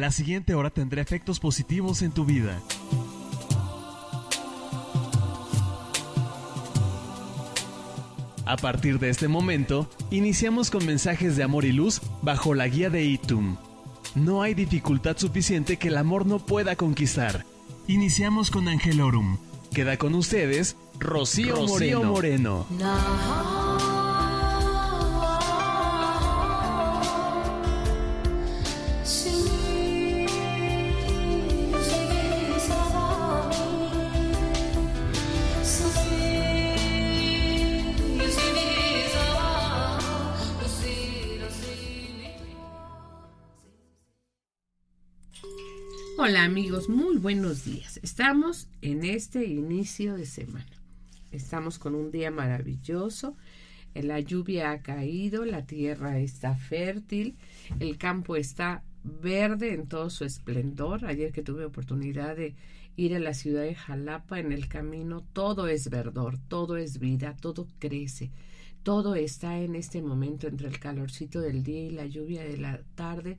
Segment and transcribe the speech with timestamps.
[0.00, 2.58] La siguiente hora tendrá efectos positivos en tu vida.
[8.46, 12.88] A partir de este momento, iniciamos con mensajes de amor y luz bajo la guía
[12.88, 13.58] de Itum.
[14.14, 17.44] No hay dificultad suficiente que el amor no pueda conquistar.
[17.86, 19.36] Iniciamos con Angelorum.
[19.74, 22.66] Queda con ustedes Rocío, Moreno.
[46.30, 47.98] Hola amigos, muy buenos días.
[48.04, 50.70] Estamos en este inicio de semana.
[51.32, 53.36] Estamos con un día maravilloso.
[53.94, 57.34] La lluvia ha caído, la tierra está fértil,
[57.80, 61.04] el campo está verde en todo su esplendor.
[61.04, 62.54] Ayer que tuve oportunidad de
[62.94, 67.34] ir a la ciudad de Jalapa, en el camino todo es verdor, todo es vida,
[67.40, 68.30] todo crece.
[68.84, 72.80] Todo está en este momento entre el calorcito del día y la lluvia de la
[72.94, 73.36] tarde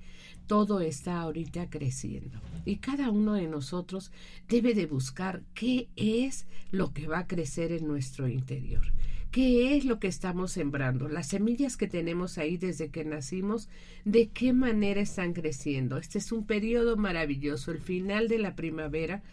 [0.47, 4.11] todo está ahorita creciendo y cada uno de nosotros
[4.47, 8.81] debe de buscar qué es lo que va a crecer en nuestro interior.
[9.31, 11.08] ¿Qué es lo que estamos sembrando?
[11.08, 13.69] Las semillas que tenemos ahí desde que nacimos,
[14.03, 15.97] ¿de qué manera están creciendo?
[15.97, 19.23] Este es un periodo maravilloso, el final de la primavera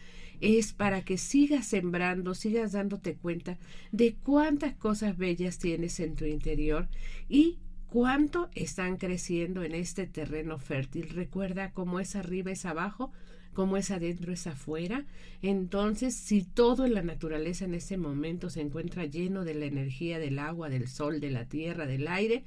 [0.41, 3.59] es para que sigas sembrando, sigas dándote cuenta
[3.91, 6.89] de cuántas cosas bellas tienes en tu interior
[7.29, 11.09] y cuánto están creciendo en este terreno fértil.
[11.09, 13.13] Recuerda cómo es arriba es abajo,
[13.55, 15.05] cómo es adentro es afuera.
[15.43, 20.19] Entonces, si todo en la naturaleza en ese momento se encuentra lleno de la energía
[20.19, 22.45] del agua, del sol, de la tierra, del aire,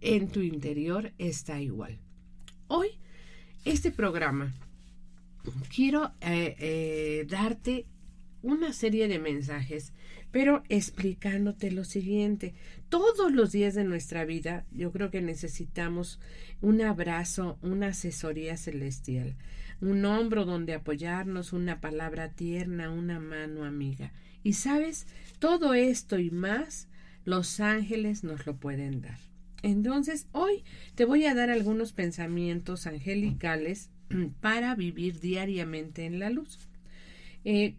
[0.00, 1.98] en tu interior está igual.
[2.68, 2.88] Hoy,
[3.64, 4.52] este programa,
[5.74, 7.86] quiero eh, eh, darte
[8.42, 9.92] una serie de mensajes
[10.32, 12.54] pero explicándote lo siguiente.
[12.88, 16.18] Todos los días de nuestra vida yo creo que necesitamos
[16.60, 19.36] un abrazo, una asesoría celestial,
[19.80, 24.12] un hombro donde apoyarnos, una palabra tierna, una mano amiga.
[24.42, 25.06] Y sabes,
[25.38, 26.88] todo esto y más,
[27.24, 29.18] los ángeles nos lo pueden dar.
[29.62, 30.64] Entonces, hoy
[30.94, 33.90] te voy a dar algunos pensamientos angelicales
[34.40, 36.58] para vivir diariamente en la luz.
[37.44, 37.76] Eh,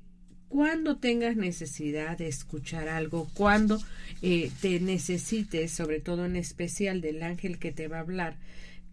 [0.54, 3.82] cuando tengas necesidad de escuchar algo, cuando
[4.22, 8.38] eh, te necesites, sobre todo en especial del ángel que te va a hablar,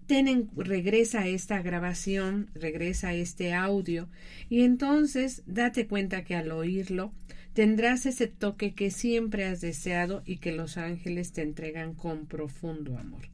[0.07, 4.09] ten regresa a esta grabación, regresa a este audio
[4.49, 7.13] y entonces date cuenta que al oírlo
[7.53, 12.97] tendrás ese toque que siempre has deseado y que los ángeles te entregan con profundo
[12.97, 13.29] amor.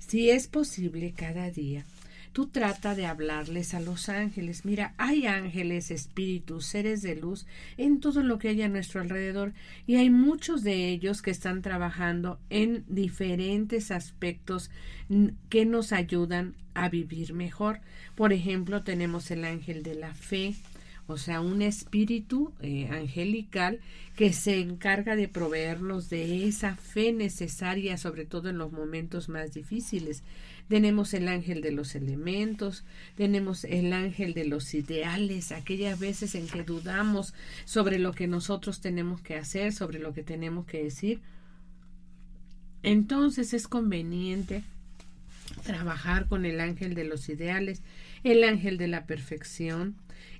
[0.00, 1.84] Si es posible cada día,
[2.36, 4.66] tú trata de hablarles a los ángeles.
[4.66, 7.46] Mira, hay ángeles, espíritus, seres de luz
[7.78, 9.54] en todo lo que hay a nuestro alrededor
[9.86, 14.70] y hay muchos de ellos que están trabajando en diferentes aspectos
[15.48, 17.80] que nos ayudan a vivir mejor.
[18.14, 20.56] Por ejemplo, tenemos el ángel de la fe,
[21.06, 23.80] o sea, un espíritu eh, angelical
[24.16, 29.52] que se encarga de proveernos de esa fe necesaria, sobre todo en los momentos más
[29.52, 30.22] difíciles
[30.68, 32.84] tenemos el ángel de los elementos,
[33.14, 37.34] tenemos el ángel de los ideales, aquellas veces en que dudamos
[37.64, 41.20] sobre lo que nosotros tenemos que hacer, sobre lo que tenemos que decir.
[42.82, 44.64] Entonces es conveniente
[45.64, 47.82] trabajar con el ángel de los ideales,
[48.24, 49.94] el ángel de la perfección,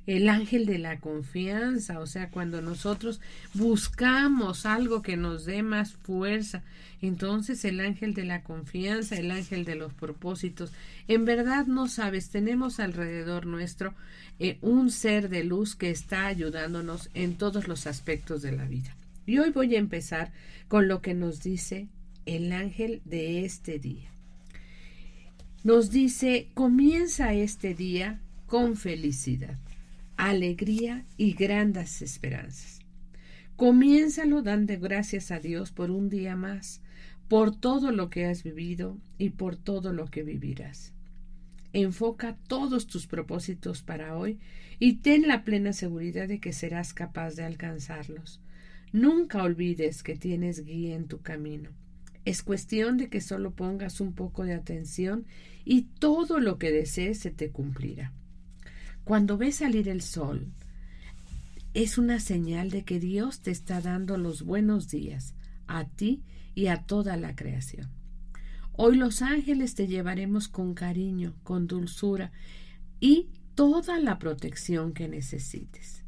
[0.06, 3.20] el ángel de la confianza, o sea, cuando nosotros
[3.54, 6.62] buscamos algo que nos dé más fuerza,
[7.02, 10.72] entonces el ángel de la confianza, el ángel de los propósitos,
[11.08, 13.94] en verdad no sabes, tenemos alrededor nuestro
[14.38, 18.94] eh, un ser de luz que está ayudándonos en todos los aspectos de la vida.
[19.26, 20.32] Y hoy voy a empezar
[20.68, 21.88] con lo que nos dice
[22.26, 24.08] el ángel de este día.
[25.64, 29.58] Nos dice, comienza este día con felicidad
[30.16, 32.80] alegría y grandes esperanzas.
[33.56, 36.82] Comiénzalo dando gracias a Dios por un día más,
[37.28, 40.92] por todo lo que has vivido y por todo lo que vivirás.
[41.72, 44.38] Enfoca todos tus propósitos para hoy
[44.78, 48.40] y ten la plena seguridad de que serás capaz de alcanzarlos.
[48.92, 51.70] Nunca olvides que tienes guía en tu camino.
[52.24, 55.26] Es cuestión de que solo pongas un poco de atención
[55.64, 58.12] y todo lo que desees se te cumplirá.
[59.06, 60.48] Cuando ves salir el sol,
[61.74, 65.36] es una señal de que Dios te está dando los buenos días
[65.68, 66.24] a ti
[66.56, 67.88] y a toda la creación.
[68.72, 72.32] Hoy los ángeles te llevaremos con cariño, con dulzura,
[72.98, 76.02] y toda la protección que necesites.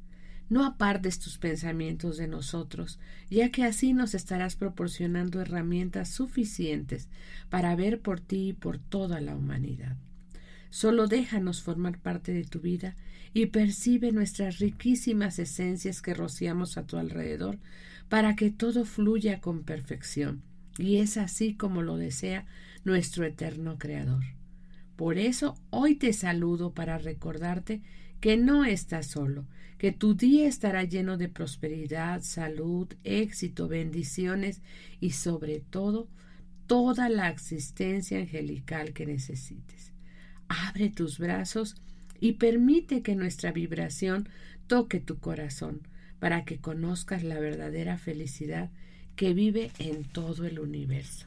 [0.49, 2.99] No apartes tus pensamientos de nosotros,
[3.31, 7.09] ya que así nos estarás proporcionando herramientas suficientes
[7.49, 9.97] para ver por ti y por toda la humanidad.
[10.71, 12.97] Solo déjanos formar parte de tu vida
[13.33, 17.59] y percibe nuestras riquísimas esencias que rociamos a tu alrededor
[18.09, 20.43] para que todo fluya con perfección.
[20.79, 22.47] Y es así como lo desea
[22.85, 24.25] nuestro eterno Creador.
[24.97, 27.83] Por eso hoy te saludo para recordarte
[28.21, 29.47] que no estás solo,
[29.79, 34.61] que tu día estará lleno de prosperidad, salud, éxito, bendiciones
[35.01, 36.09] y sobre todo
[36.67, 39.93] toda la existencia angelical que necesites.
[40.49, 41.77] Abre tus brazos
[42.21, 44.29] y permite que nuestra vibración
[44.67, 45.83] toque tu corazón
[46.19, 48.71] para que conozcas la verdadera felicidad
[49.17, 51.27] que vive en todo el universo.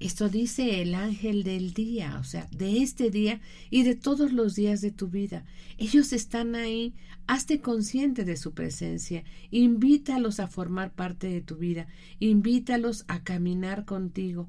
[0.00, 4.54] Esto dice el ángel del día, o sea, de este día y de todos los
[4.54, 5.44] días de tu vida.
[5.76, 6.94] Ellos están ahí,
[7.26, 11.88] hazte consciente de su presencia, invítalos a formar parte de tu vida,
[12.20, 14.48] invítalos a caminar contigo,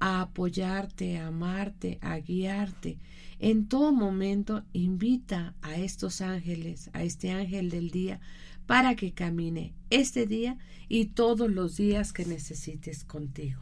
[0.00, 2.98] a apoyarte, a amarte, a guiarte.
[3.38, 8.20] En todo momento invita a estos ángeles, a este ángel del día,
[8.66, 10.58] para que camine este día
[10.88, 13.60] y todos los días que necesites contigo.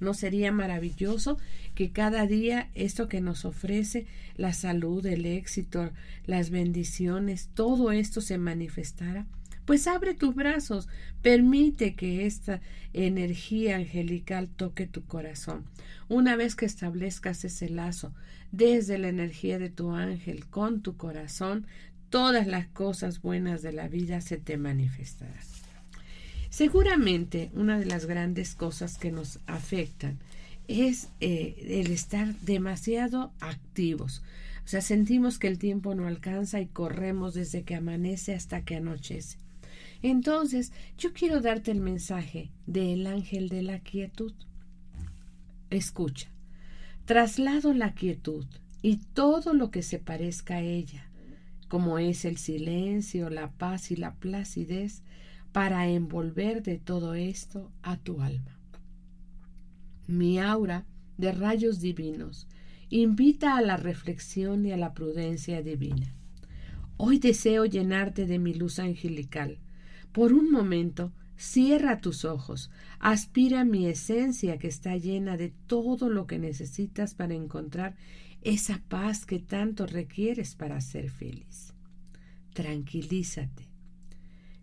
[0.00, 1.36] ¿No sería maravilloso
[1.74, 4.06] que cada día esto que nos ofrece,
[4.36, 5.90] la salud, el éxito,
[6.24, 9.26] las bendiciones, todo esto se manifestara?
[9.70, 10.88] Pues abre tus brazos,
[11.22, 12.60] permite que esta
[12.92, 15.64] energía angelical toque tu corazón.
[16.08, 18.12] Una vez que establezcas ese lazo
[18.50, 21.68] desde la energía de tu ángel con tu corazón,
[22.08, 25.38] todas las cosas buenas de la vida se te manifestarán.
[26.48, 30.18] Seguramente una de las grandes cosas que nos afectan
[30.66, 34.24] es eh, el estar demasiado activos.
[34.64, 38.74] O sea, sentimos que el tiempo no alcanza y corremos desde que amanece hasta que
[38.74, 39.38] anochece.
[40.02, 44.32] Entonces, yo quiero darte el mensaje del ángel de la quietud.
[45.68, 46.30] Escucha,
[47.04, 48.46] traslado la quietud
[48.82, 51.10] y todo lo que se parezca a ella,
[51.68, 55.02] como es el silencio, la paz y la placidez,
[55.52, 58.58] para envolver de todo esto a tu alma.
[60.06, 60.86] Mi aura
[61.18, 62.48] de rayos divinos
[62.88, 66.14] invita a la reflexión y a la prudencia divina.
[66.96, 69.58] Hoy deseo llenarte de mi luz angelical.
[70.12, 76.26] Por un momento, cierra tus ojos, aspira mi esencia que está llena de todo lo
[76.26, 77.96] que necesitas para encontrar
[78.42, 81.74] esa paz que tanto requieres para ser feliz.
[82.52, 83.70] Tranquilízate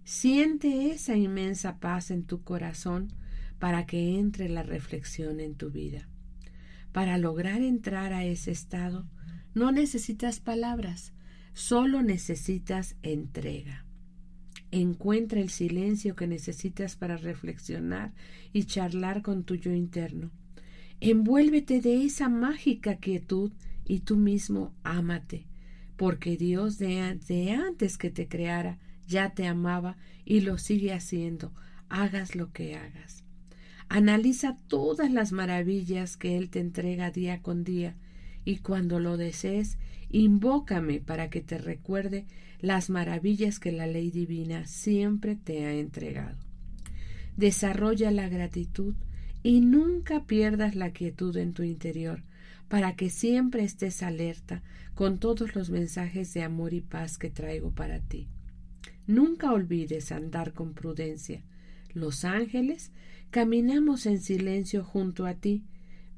[0.07, 3.11] Siente esa inmensa paz en tu corazón
[3.59, 6.07] para que entre la reflexión en tu vida.
[6.93, 9.05] Para lograr entrar a ese estado,
[9.53, 11.11] no necesitas palabras,
[11.53, 13.86] solo necesitas entrega.
[14.71, 18.13] Encuentra el silencio que necesitas para reflexionar
[18.51, 20.31] y charlar con tu yo interno.
[20.99, 23.51] Envuélvete de esa mágica quietud
[23.85, 25.45] y tú mismo ámate,
[25.95, 31.53] porque Dios de, de antes que te creara ya te amaba y lo sigue haciendo,
[31.87, 33.23] hagas lo que hagas.
[33.89, 37.95] Analiza todas las maravillas que Él te entrega día con día,
[38.43, 39.77] y cuando lo desees,
[40.09, 42.25] invócame para que te recuerde
[42.59, 46.37] las maravillas que la ley divina siempre te ha entregado.
[47.35, 48.95] Desarrolla la gratitud
[49.43, 52.23] y nunca pierdas la quietud en tu interior,
[52.67, 54.63] para que siempre estés alerta
[54.95, 58.27] con todos los mensajes de amor y paz que traigo para ti.
[59.05, 61.43] Nunca olvides andar con prudencia.
[61.93, 62.91] Los ángeles
[63.29, 65.63] caminamos en silencio junto a ti,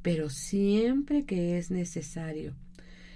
[0.01, 2.55] pero siempre que es necesario.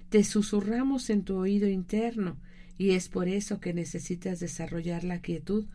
[0.09, 2.37] Te susurramos en tu oído interno
[2.77, 5.65] y es por eso que necesitas desarrollar la quietud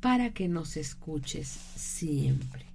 [0.00, 2.66] para que nos escuches siempre.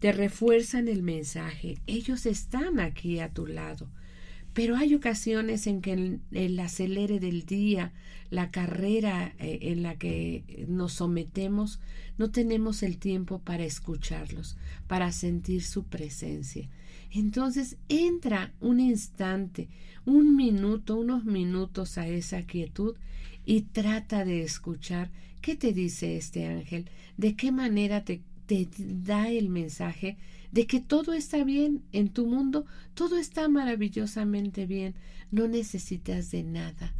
[0.00, 3.88] Te refuerzan el mensaje, ellos están aquí a tu lado.
[4.52, 7.92] Pero hay ocasiones en que el, acelere del día,
[8.30, 11.80] la carrera eh, en la que nos sometemos,
[12.18, 16.68] no tenemos el tiempo para escucharlos, para sentir su presencia.
[17.14, 19.68] Entonces entra un instante,
[20.04, 22.96] un minuto, unos minutos a esa quietud
[23.46, 28.20] y trata de escuchar qué te dice este ángel, de qué manera te,
[28.78, 30.16] da el mensaje
[30.50, 34.94] de que todo está bien en tu mundo, todo está maravillosamente bien,
[35.30, 36.94] no necesitas de nada,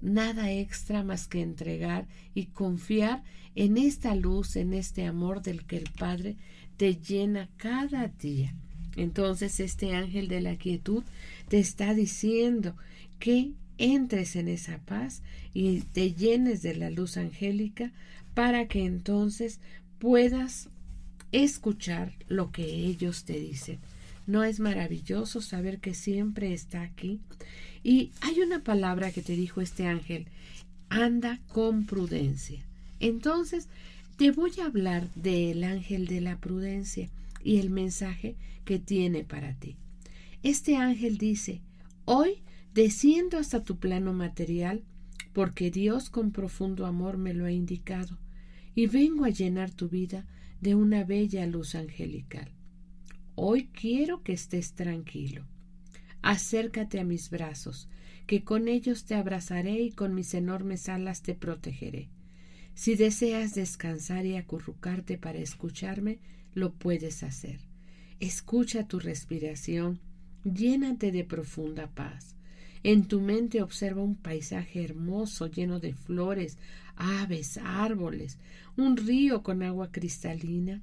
[0.00, 3.22] nada extra más que entregar y confiar
[3.54, 6.36] en esta luz, en este amor del que el Padre
[6.76, 8.54] te llena cada día.
[8.96, 11.02] Entonces este ángel de la quietud
[11.48, 12.74] te está diciendo
[13.18, 15.22] que entres en esa paz
[15.54, 17.92] y te llenes de la luz angélica
[18.34, 19.60] para que entonces
[19.98, 20.68] puedas
[21.32, 23.78] escuchar lo que ellos te dicen.
[24.26, 27.20] ¿No es maravilloso saber que siempre está aquí?
[27.82, 30.26] Y hay una palabra que te dijo este ángel,
[30.88, 32.62] anda con prudencia.
[33.00, 33.66] Entonces,
[34.16, 37.08] te voy a hablar del ángel de la prudencia
[37.42, 39.76] y el mensaje que tiene para ti.
[40.42, 41.62] Este ángel dice,
[42.04, 42.42] hoy
[42.74, 44.84] desciendo hasta tu plano material,
[45.32, 48.18] porque Dios con profundo amor me lo ha indicado,
[48.74, 50.26] y vengo a llenar tu vida
[50.60, 52.50] de una bella luz angelical.
[53.34, 55.46] Hoy quiero que estés tranquilo.
[56.22, 57.88] Acércate a mis brazos,
[58.26, 62.08] que con ellos te abrazaré y con mis enormes alas te protegeré.
[62.74, 66.20] Si deseas descansar y acurrucarte para escucharme,
[66.54, 67.60] lo puedes hacer.
[68.22, 69.98] Escucha tu respiración,
[70.44, 72.36] llénate de profunda paz.
[72.84, 76.56] En tu mente observa un paisaje hermoso lleno de flores,
[76.94, 78.38] aves, árboles,
[78.76, 80.82] un río con agua cristalina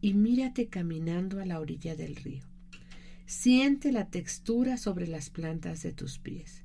[0.00, 2.44] y mírate caminando a la orilla del río.
[3.26, 6.62] Siente la textura sobre las plantas de tus pies.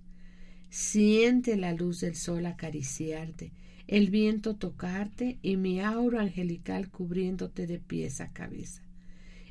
[0.70, 3.52] Siente la luz del sol acariciarte,
[3.88, 8.87] el viento tocarte y mi aura angelical cubriéndote de pies a cabeza.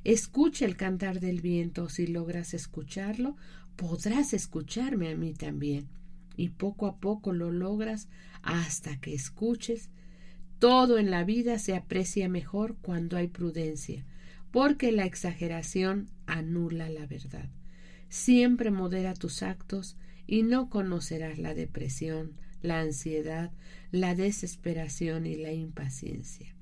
[0.07, 1.89] Escucha el cantar del viento.
[1.89, 3.37] Si logras escucharlo,
[3.75, 5.89] podrás escucharme a mí también.
[6.37, 8.09] Y poco a poco lo logras
[8.43, 9.91] hasta que escuches
[10.59, 14.07] todo en la vida se aprecia mejor cuando hay prudencia,
[14.53, 17.51] porque la exageración anula la verdad.
[18.09, 19.97] Siempre modera tus actos
[20.27, 22.33] y no conocerás la depresión,
[22.63, 23.51] la ansiedad,
[23.91, 26.55] la desesperación y la impaciencia.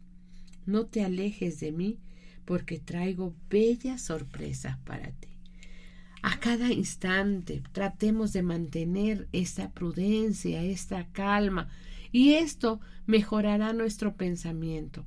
[0.66, 2.00] No te alejes de mí,
[2.44, 5.28] porque traigo bellas sorpresas para ti.
[6.22, 11.68] A cada instante tratemos de mantener esta prudencia, esta calma,
[12.12, 15.04] y esto mejorará nuestro pensamiento,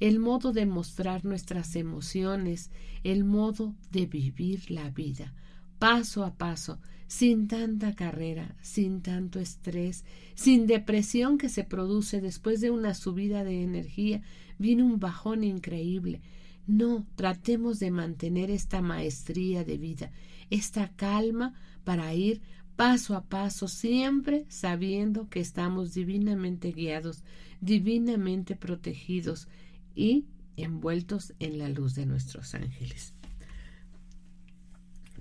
[0.00, 2.70] el modo de mostrar nuestras emociones,
[3.02, 5.32] el modo de vivir la vida,
[5.78, 10.04] paso a paso, sin tanta carrera, sin tanto estrés,
[10.34, 14.20] sin depresión que se produce después de una subida de energía,
[14.58, 16.20] viene un bajón increíble.
[16.68, 20.12] No, tratemos de mantener esta maestría de vida,
[20.50, 22.42] esta calma para ir
[22.76, 27.24] paso a paso, siempre sabiendo que estamos divinamente guiados,
[27.62, 29.48] divinamente protegidos
[29.94, 30.26] y
[30.58, 33.14] envueltos en la luz de nuestros ángeles.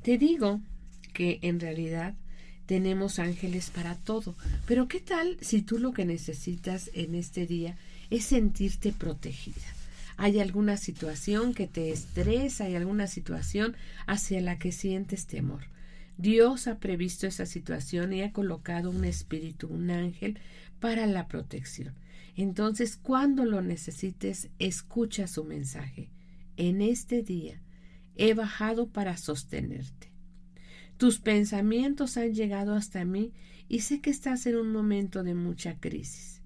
[0.03, 0.59] Te digo
[1.13, 2.13] que en realidad
[2.65, 4.35] tenemos ángeles para todo,
[4.65, 7.77] pero ¿qué tal si tú lo que necesitas en este día
[8.09, 9.76] es sentirte protegida?
[10.17, 13.75] Hay alguna situación que te estresa, hay alguna situación
[14.07, 15.61] hacia la que sientes temor.
[16.17, 20.39] Dios ha previsto esa situación y ha colocado un espíritu, un ángel,
[20.79, 21.93] para la protección.
[22.35, 26.09] Entonces, cuando lo necesites, escucha su mensaje.
[26.55, 27.61] En este día
[28.15, 30.11] he bajado para sostenerte.
[30.97, 33.31] Tus pensamientos han llegado hasta mí
[33.69, 36.41] y sé que estás en un momento de mucha crisis.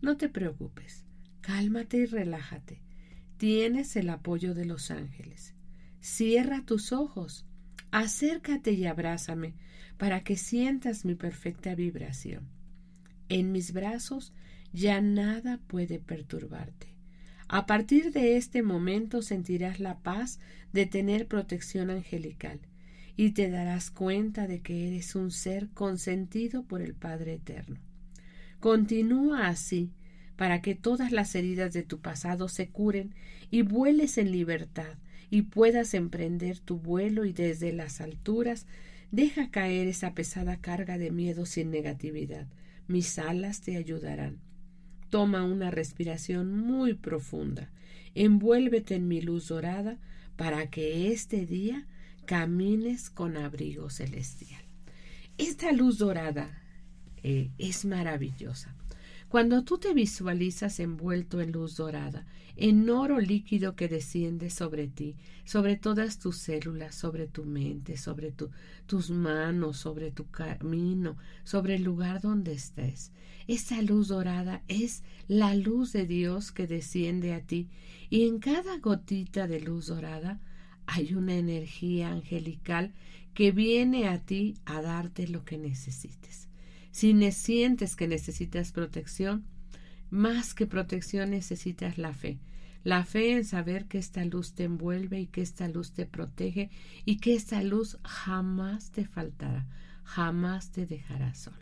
[0.00, 1.04] No te preocupes,
[1.42, 2.80] cálmate y relájate.
[3.40, 5.54] Tienes el apoyo de los ángeles.
[6.02, 7.46] Cierra tus ojos
[7.90, 9.54] Acércate y abrázame
[9.96, 12.50] para que sientas mi perfecta vibración.
[13.30, 14.34] En mis brazos
[14.74, 16.88] ya nada puede perturbarte.
[17.48, 20.38] A partir de este momento sentirás la paz
[20.74, 22.60] de tener protección angelical
[23.16, 27.80] y te darás cuenta de que eres un ser consentido por el Padre Eterno.
[28.60, 29.94] Continúa así
[30.40, 33.14] para que todas las heridas de tu pasado se curen
[33.50, 34.96] y vueles en libertad
[35.28, 38.66] y puedas emprender tu vuelo y desde las alturas
[39.10, 42.46] deja caer esa pesada carga de miedo sin negatividad.
[42.88, 44.38] Mis alas te ayudarán.
[45.10, 47.70] Toma una respiración muy profunda.
[48.14, 49.98] Envuélvete en mi luz dorada
[50.36, 51.86] para que este día
[52.24, 54.62] camines con abrigo celestial.
[55.36, 56.62] Esta luz dorada
[57.22, 58.74] eh, es maravillosa.
[59.30, 65.14] Cuando tú te visualizas envuelto en luz dorada, en oro líquido que desciende sobre ti,
[65.44, 71.84] sobre todas tus células, sobre tu mente, sobre tus manos, sobre tu camino, sobre el
[71.84, 73.12] lugar donde estés.
[73.46, 77.68] Esa luz dorada es la luz de Dios que desciende a ti
[78.10, 80.40] y en cada gotita de luz dorada
[80.86, 82.94] hay una energía angelical
[83.32, 86.49] que viene a ti a darte lo que necesites.
[86.90, 89.44] Si sientes que necesitas protección,
[90.10, 92.38] más que protección necesitas la fe.
[92.82, 96.70] La fe en saber que esta luz te envuelve y que esta luz te protege
[97.04, 99.66] y que esta luz jamás te faltará,
[100.02, 101.58] jamás te dejará solo.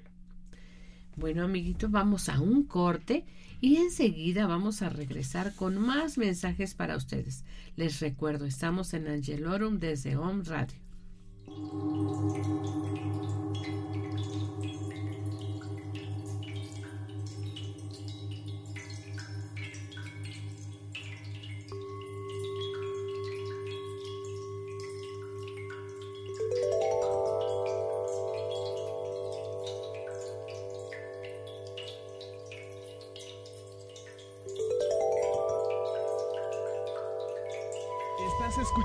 [1.16, 3.24] Bueno, amiguitos, vamos a un corte
[3.60, 7.44] y enseguida vamos a regresar con más mensajes para ustedes.
[7.74, 10.78] Les recuerdo, estamos en Angelorum desde Home Radio.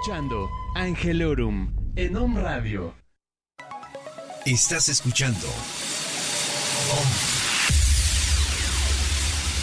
[0.03, 2.93] Escuchando Angelorum en Om Radio.
[4.45, 5.47] Estás escuchando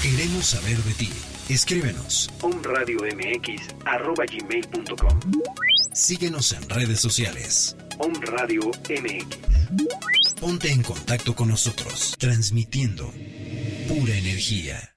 [0.03, 1.11] Queremos saber de ti.
[1.51, 2.31] Escríbenos.
[2.41, 2.81] omradiomx.com
[5.93, 7.77] Síguenos en redes sociales.
[7.99, 9.27] Om Radio MX.
[10.41, 13.13] Ponte en contacto con nosotros, transmitiendo
[13.89, 14.97] pura energía.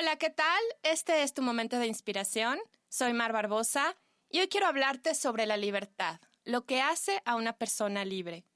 [0.00, 0.62] Hola, ¿qué tal?
[0.82, 2.58] Este es tu momento de inspiración.
[2.88, 3.98] Soy Mar Barbosa
[4.30, 8.46] y hoy quiero hablarte sobre la libertad, lo que hace a una persona libre.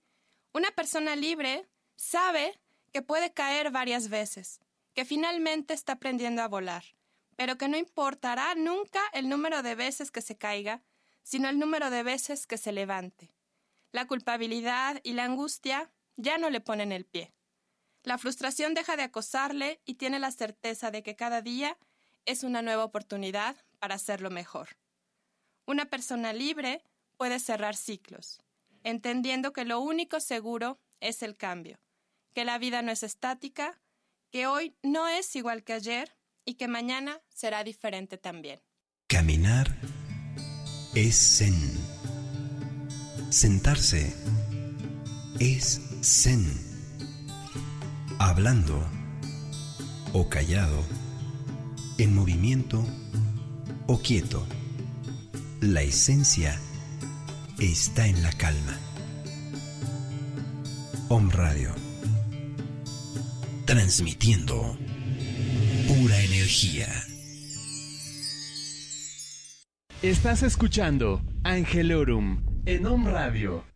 [0.54, 2.58] Una persona libre sabe
[2.94, 4.58] que puede caer varias veces,
[4.94, 6.82] que finalmente está aprendiendo a volar,
[7.36, 10.80] pero que no importará nunca el número de veces que se caiga,
[11.22, 13.34] sino el número de veces que se levante.
[13.92, 17.34] La culpabilidad y la angustia ya no le ponen el pie.
[18.04, 21.78] La frustración deja de acosarle y tiene la certeza de que cada día
[22.26, 24.76] es una nueva oportunidad para hacerlo mejor.
[25.66, 26.82] Una persona libre
[27.16, 28.42] puede cerrar ciclos,
[28.82, 31.80] entendiendo que lo único seguro es el cambio,
[32.34, 33.80] que la vida no es estática,
[34.30, 36.14] que hoy no es igual que ayer
[36.44, 38.60] y que mañana será diferente también.
[39.06, 39.74] Caminar
[40.94, 41.54] es zen.
[43.30, 44.14] Sentarse
[45.40, 46.73] es zen
[48.18, 48.82] hablando
[50.12, 50.82] o callado,
[51.98, 52.84] en movimiento
[53.86, 54.46] o quieto.
[55.60, 56.58] La esencia
[57.58, 58.78] está en la calma.
[61.08, 61.74] Om Radio.
[63.64, 64.76] Transmitiendo
[65.88, 66.88] pura energía.
[70.02, 73.73] Estás escuchando Angelorum en Om Radio.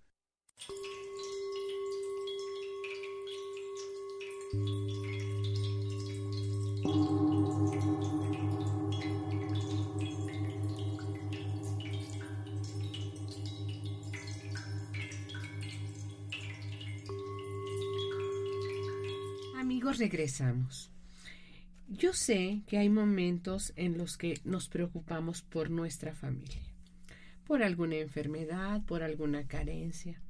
[20.09, 20.91] Regresamos.
[21.87, 26.63] Yo sé que hay momentos en los que nos preocupamos por nuestra familia,
[27.47, 30.21] por alguna enfermedad, por alguna carencia.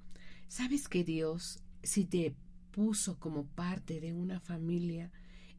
[0.49, 2.35] ¿Sabes que Dios, si te
[2.73, 5.13] puso como parte de una familia,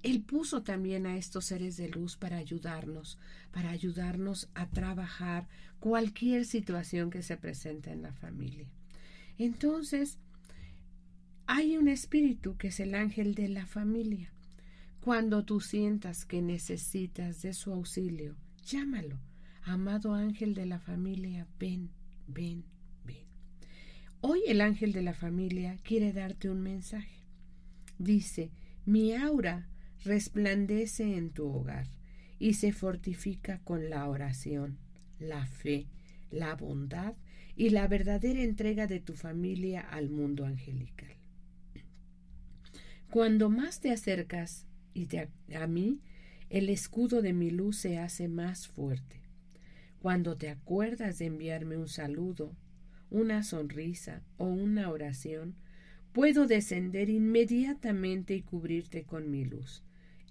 [0.04, 3.18] Él puso también a estos seres de luz para ayudarnos,
[3.52, 5.48] para ayudarnos a trabajar
[5.80, 8.68] cualquier situación que se presente en la familia?
[9.38, 10.18] Entonces,
[11.52, 14.32] hay un espíritu que es el ángel de la familia.
[15.02, 19.20] Cuando tú sientas que necesitas de su auxilio, llámalo.
[19.64, 21.90] Amado ángel de la familia, ven,
[22.28, 22.66] ven,
[23.04, 23.26] ven.
[24.22, 27.18] Hoy el ángel de la familia quiere darte un mensaje.
[27.98, 28.52] Dice,
[28.86, 29.68] mi aura
[30.04, 31.88] resplandece en tu hogar
[32.38, 34.78] y se fortifica con la oración,
[35.18, 35.88] la fe,
[36.30, 37.16] la bondad
[37.56, 41.19] y la verdadera entrega de tu familia al mundo angelical.
[43.10, 45.08] Cuando más te acercas y
[45.56, 46.00] a mí,
[46.52, 49.22] el escudo de mi luz se hace más fuerte.
[50.00, 52.56] Cuando te acuerdas de enviarme un saludo,
[53.10, 55.56] una sonrisa o una oración,
[56.14, 59.84] puedo descender inmediatamente y cubrirte con mi luz,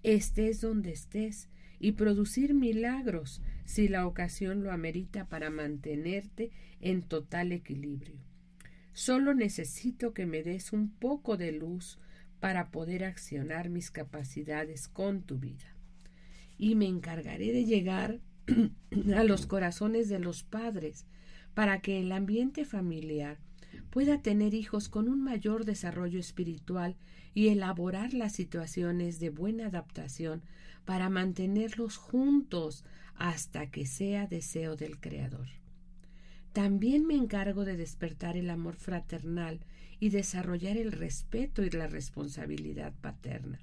[0.05, 1.49] estés donde estés,
[1.81, 8.17] y producir milagros si la ocasión lo amerita para mantenerte en total equilibrio.
[8.93, 11.99] Solo necesito que me des un poco de luz
[12.40, 15.74] para poder accionar mis capacidades con tu vida.
[16.57, 18.20] Y me encargaré de llegar
[19.16, 21.07] a los corazones de los padres
[21.55, 23.38] para que el ambiente familiar
[23.90, 26.96] pueda tener hijos con un mayor desarrollo espiritual
[27.35, 30.42] y elaborar las situaciones de buena adaptación
[30.85, 35.48] para mantenerlos juntos hasta que sea deseo del Creador.
[36.53, 39.61] También me encargo de despertar el amor fraternal
[40.01, 43.61] y desarrollar el respeto y la responsabilidad paterna.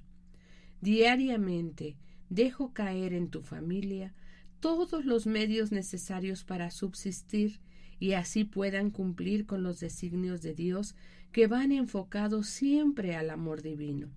[0.80, 1.96] Diariamente
[2.28, 4.14] dejo caer en tu familia
[4.60, 7.60] todos los medios necesarios para subsistir
[7.98, 10.94] y así puedan cumplir con los designios de Dios
[11.32, 14.08] que van enfocados siempre al amor divino.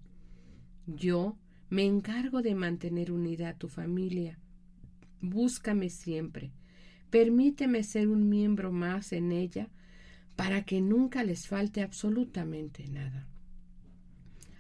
[0.88, 1.38] Yo
[1.70, 4.40] me encargo de mantener unida a tu familia.
[5.22, 6.52] Búscame siempre.
[7.10, 9.70] Permíteme ser un miembro más en ella
[10.40, 13.28] para que nunca les falte absolutamente nada.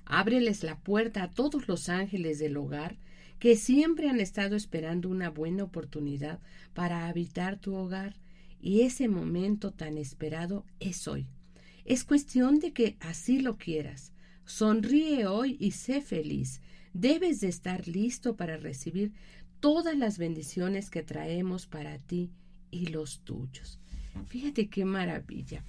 [0.03, 2.97] Ábreles la puerta a todos los ángeles del hogar
[3.39, 6.41] que siempre han estado esperando una buena oportunidad
[6.73, 8.17] para habitar tu hogar
[8.59, 11.27] y ese momento tan esperado es hoy.
[11.85, 14.11] Es cuestión de que así lo quieras.
[14.43, 16.59] Sonríe hoy y sé feliz.
[16.91, 19.13] Debes de estar listo para recibir
[19.61, 22.31] todas las bendiciones que traemos para ti
[22.69, 23.79] y los tuyos.
[24.27, 25.63] Fíjate qué maravilla.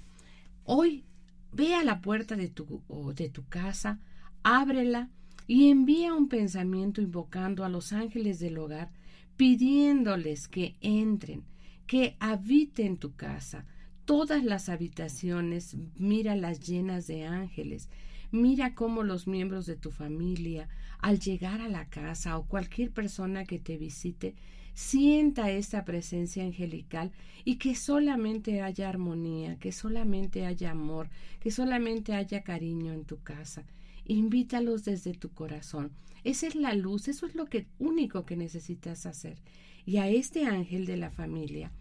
[0.65, 1.05] Hoy
[1.53, 2.83] ve a la puerta de tu,
[3.15, 3.99] de tu casa,
[4.43, 5.09] ábrela
[5.47, 8.91] y envía un pensamiento invocando a los ángeles del hogar,
[9.37, 11.43] pidiéndoles que entren,
[11.87, 13.67] que habite en tu casa.
[14.05, 17.89] Todas las habitaciones, mira las llenas de ángeles.
[18.33, 23.45] Mira cómo los miembros de tu familia, al llegar a la casa o cualquier persona
[23.45, 24.37] que te visite,
[24.75, 27.13] sienta esta presencia angelical
[27.45, 31.09] y que solamente haya armonía, que solamente haya amor,
[31.41, 33.65] que solamente haya cariño en tu casa.
[34.07, 35.93] Invítalos desde tu corazón.
[36.25, 39.39] Esa es la luz, eso es lo que único que necesitas hacer.
[39.87, 41.73] Y a este ángel de la familia,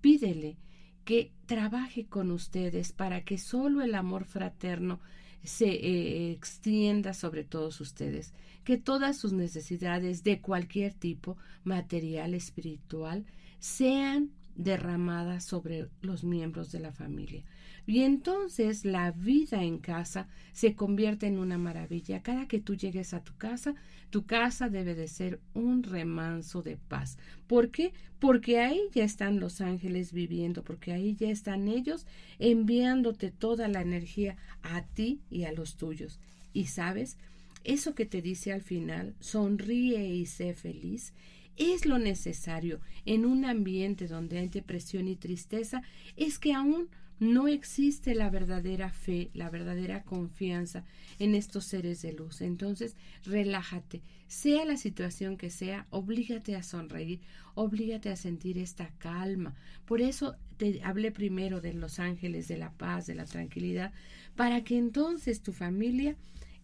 [0.00, 0.56] pídele
[1.04, 5.00] que trabaje con ustedes para que solo el amor fraterno
[5.48, 8.34] se eh, extienda sobre todos ustedes,
[8.64, 13.24] que todas sus necesidades de cualquier tipo, material, espiritual,
[13.58, 17.44] sean derramadas sobre los miembros de la familia.
[17.88, 22.22] Y entonces la vida en casa se convierte en una maravilla.
[22.22, 23.76] Cada que tú llegues a tu casa,
[24.10, 27.16] tu casa debe de ser un remanso de paz.
[27.46, 27.94] ¿Por qué?
[28.18, 32.04] Porque ahí ya están los ángeles viviendo, porque ahí ya están ellos
[32.38, 36.20] enviándote toda la energía a ti y a los tuyos.
[36.52, 37.16] Y sabes,
[37.64, 41.14] eso que te dice al final, sonríe y sé feliz,
[41.56, 45.80] es lo necesario en un ambiente donde hay depresión y tristeza,
[46.16, 46.90] es que aún
[47.20, 50.84] no existe la verdadera fe, la verdadera confianza
[51.18, 52.40] en estos seres de luz.
[52.40, 57.20] Entonces, relájate, sea la situación que sea, oblígate a sonreír,
[57.54, 59.56] oblígate a sentir esta calma.
[59.84, 63.92] Por eso te hablé primero de los ángeles, de la paz, de la tranquilidad,
[64.36, 66.16] para que entonces tu familia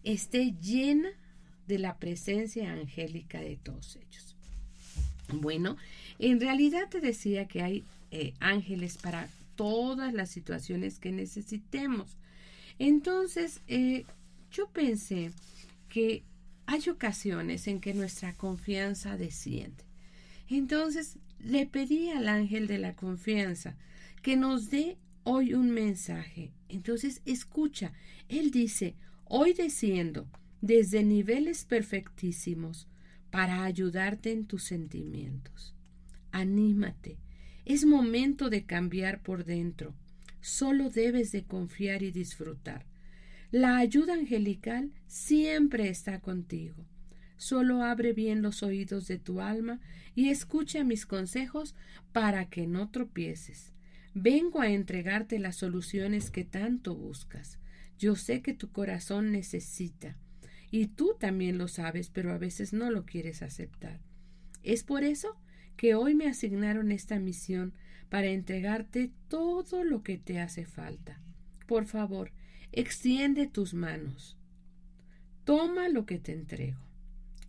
[0.03, 1.09] esté llena
[1.67, 4.35] de la presencia angélica de todos ellos.
[5.33, 5.75] Bueno,
[6.19, 12.17] en realidad te decía que hay eh, ángeles para todas las situaciones que necesitemos.
[12.79, 14.05] Entonces, eh,
[14.51, 15.31] yo pensé
[15.89, 16.23] que
[16.65, 19.83] hay ocasiones en que nuestra confianza desciende.
[20.49, 23.75] Entonces, le pedí al ángel de la confianza
[24.21, 26.51] que nos dé hoy un mensaje.
[26.69, 27.93] Entonces, escucha,
[28.29, 30.27] él dice, hoy desciendo
[30.61, 32.87] desde niveles perfectísimos
[33.29, 35.75] para ayudarte en tus sentimientos.
[36.31, 37.17] Anímate,
[37.65, 39.93] es momento de cambiar por dentro.
[40.41, 42.85] Solo debes de confiar y disfrutar.
[43.51, 46.85] La ayuda angelical siempre está contigo.
[47.37, 49.79] Solo abre bien los oídos de tu alma
[50.13, 51.75] y escucha mis consejos
[52.11, 53.73] para que no tropieces.
[54.13, 57.59] Vengo a entregarte las soluciones que tanto buscas.
[57.97, 60.17] Yo sé que tu corazón necesita,
[60.71, 64.01] y tú también lo sabes, pero a veces no lo quieres aceptar.
[64.63, 65.37] Es por eso
[65.77, 67.73] que hoy me asignaron esta misión
[68.09, 71.21] para entregarte todo lo que te hace falta.
[71.67, 72.31] Por favor,
[72.71, 74.37] extiende tus manos.
[75.43, 76.79] Toma lo que te entrego.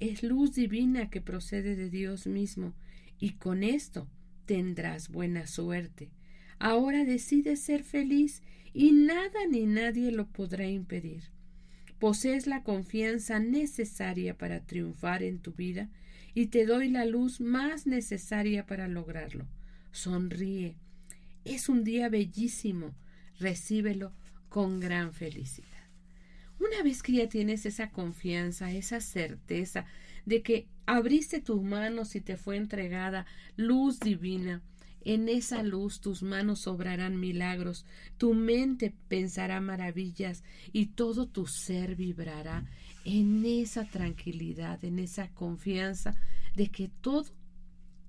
[0.01, 2.75] Es luz divina que procede de Dios mismo,
[3.19, 4.09] y con esto
[4.45, 6.11] tendrás buena suerte.
[6.59, 11.25] Ahora decides ser feliz y nada ni nadie lo podrá impedir.
[11.99, 15.89] Posees la confianza necesaria para triunfar en tu vida
[16.37, 19.47] y te doy la luz más necesaria para lograrlo.
[19.91, 20.77] Sonríe.
[21.47, 22.95] Es un día bellísimo.
[23.41, 24.13] Recíbelo
[24.51, 25.89] con gran felicidad.
[26.61, 29.87] Una vez que ya tienes esa confianza, esa certeza
[30.27, 33.25] de que abriste tus manos y te fue entregada
[33.57, 34.63] luz divina,
[35.07, 37.87] en esa luz tus manos obrarán milagros,
[38.19, 42.67] tu mente pensará maravillas y todo tu ser vibrará
[43.07, 46.17] en esa tranquilidad, en esa confianza
[46.57, 47.27] de que todo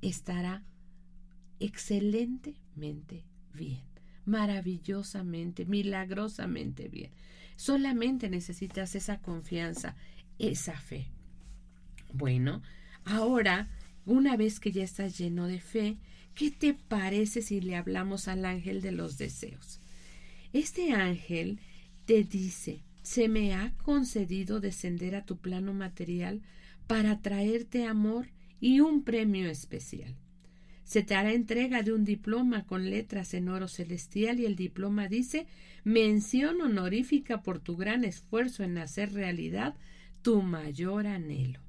[0.01, 0.63] estará
[1.59, 3.83] excelentemente bien,
[4.25, 7.11] maravillosamente, milagrosamente bien.
[7.57, 9.95] Solamente necesitas esa confianza,
[10.39, 11.05] esa fe.
[12.11, 12.63] Bueno,
[13.05, 13.69] ahora,
[14.03, 15.97] una vez que ya estás lleno de fe,
[16.33, 19.79] ¿qué te parece si le hablamos al ángel de los deseos?
[20.53, 21.59] Este ángel
[22.05, 26.41] te dice, se me ha concedido descender a tu plano material
[26.87, 28.27] para traerte amor
[28.59, 30.13] y un premio especial.
[30.83, 35.07] Se te hará entrega de un diploma con letras en oro celestial y el diploma
[35.07, 35.47] dice
[35.85, 39.73] mención honorífica por tu gran esfuerzo en hacer realidad
[40.21, 41.61] tu mayor anhelo.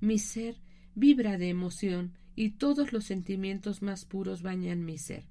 [0.00, 0.54] Mi ser
[0.94, 5.24] vibra de emoción y todos los sentimientos más puros bañan mi ser.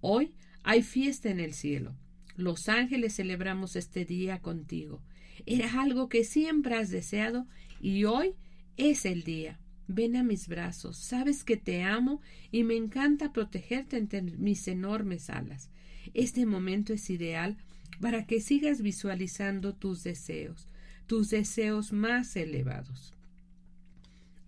[0.00, 1.94] Hoy hay fiesta en el cielo.
[2.36, 5.00] Los ángeles celebramos este día contigo.
[5.46, 7.46] Era algo que siempre has deseado
[7.80, 8.34] y hoy
[8.76, 9.60] es el día.
[9.86, 12.20] Ven a mis brazos, sabes que te amo
[12.50, 15.70] y me encanta protegerte entre mis enormes alas.
[16.14, 17.56] Este momento es ideal
[18.00, 20.68] para que sigas visualizando tus deseos,
[21.06, 23.14] tus deseos más elevados.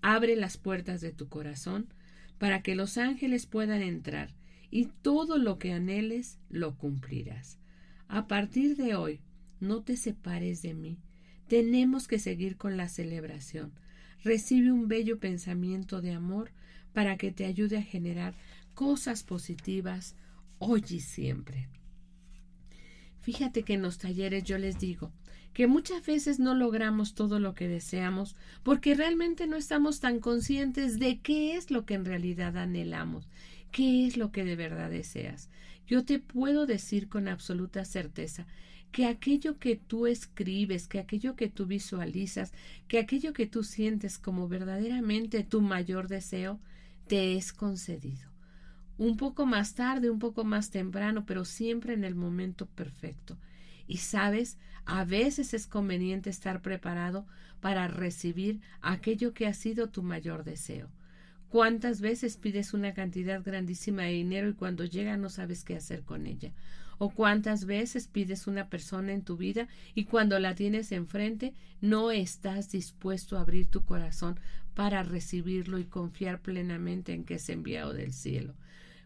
[0.02, 1.86] Abre las puertas de tu corazón
[2.38, 4.34] para que los ángeles puedan entrar
[4.70, 7.58] y todo lo que anheles lo cumplirás.
[8.08, 9.20] A partir de hoy,
[9.60, 10.98] no te separes de mí.
[11.48, 13.72] Tenemos que seguir con la celebración
[14.26, 16.50] recibe un bello pensamiento de amor
[16.92, 18.34] para que te ayude a generar
[18.74, 20.16] cosas positivas
[20.58, 21.68] hoy y siempre.
[23.20, 25.12] Fíjate que en los talleres yo les digo
[25.52, 30.98] que muchas veces no logramos todo lo que deseamos porque realmente no estamos tan conscientes
[30.98, 33.28] de qué es lo que en realidad anhelamos,
[33.72, 35.50] qué es lo que de verdad deseas.
[35.86, 38.46] Yo te puedo decir con absoluta certeza
[38.90, 42.52] que aquello que tú escribes, que aquello que tú visualizas,
[42.88, 46.60] que aquello que tú sientes como verdaderamente tu mayor deseo,
[47.06, 48.30] te es concedido.
[48.98, 53.36] Un poco más tarde, un poco más temprano, pero siempre en el momento perfecto.
[53.86, 57.26] Y sabes, a veces es conveniente estar preparado
[57.60, 60.88] para recibir aquello que ha sido tu mayor deseo.
[61.48, 66.02] ¿Cuántas veces pides una cantidad grandísima de dinero y cuando llega no sabes qué hacer
[66.02, 66.52] con ella?
[66.98, 72.10] o cuántas veces pides una persona en tu vida y cuando la tienes enfrente no
[72.10, 74.38] estás dispuesto a abrir tu corazón
[74.74, 78.54] para recibirlo y confiar plenamente en que es enviado del cielo.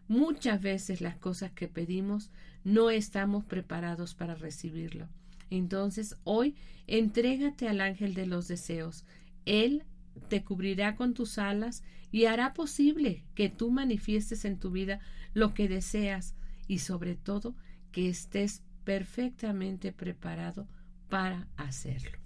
[0.07, 2.29] Muchas veces las cosas que pedimos
[2.63, 5.07] no estamos preparados para recibirlo.
[5.49, 6.55] Entonces hoy
[6.87, 9.05] entrégate al ángel de los deseos.
[9.45, 9.83] Él
[10.29, 14.99] te cubrirá con tus alas y hará posible que tú manifiestes en tu vida
[15.33, 16.35] lo que deseas
[16.67, 17.55] y sobre todo
[17.91, 20.67] que estés perfectamente preparado
[21.09, 22.17] para hacerlo.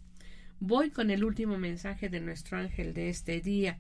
[0.60, 3.80] Voy con el último mensaje de nuestro ángel de este día.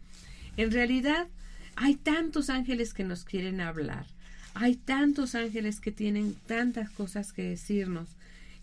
[0.58, 1.28] En realidad,
[1.76, 4.06] hay tantos ángeles que nos quieren hablar.
[4.54, 8.10] Hay tantos ángeles que tienen tantas cosas que decirnos.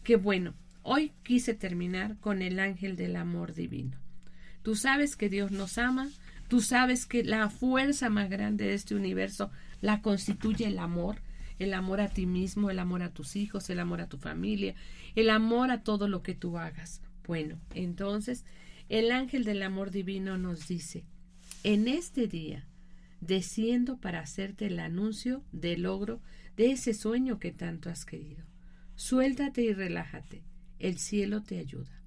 [0.02, 3.96] Que bueno, hoy quise terminar con el ángel del amor divino.
[4.62, 6.08] Tú sabes que Dios nos ama,
[6.48, 11.20] tú sabes que la fuerza más grande de este universo la constituye el amor,
[11.58, 14.74] el amor a ti mismo, el amor a tus hijos, el amor a tu familia,
[15.14, 17.00] el amor a todo lo que tú hagas.
[17.26, 18.44] Bueno, entonces
[18.88, 21.04] el ángel del amor divino nos dice,
[21.64, 22.66] en este día
[23.22, 26.20] desciendo para hacerte el anuncio del logro
[26.56, 28.44] de ese sueño que tanto has querido.
[28.96, 30.42] Suéltate y relájate,
[30.80, 32.02] el cielo te ayuda.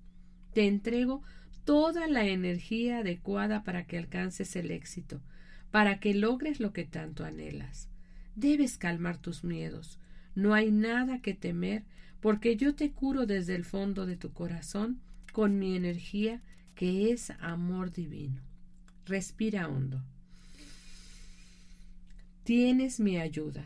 [0.54, 1.24] Te entrego
[1.66, 5.22] toda la energía adecuada para que alcances el éxito,
[5.72, 7.90] para que logres lo que tanto anhelas.
[8.36, 10.00] Debes calmar tus miedos.
[10.36, 11.84] No hay nada que temer,
[12.22, 15.02] porque yo te curo desde el fondo de tu corazón
[15.34, 16.42] con mi energía,
[16.76, 18.42] que es amor divino.
[19.06, 20.04] Respira hondo.
[22.44, 23.66] Tienes mi ayuda.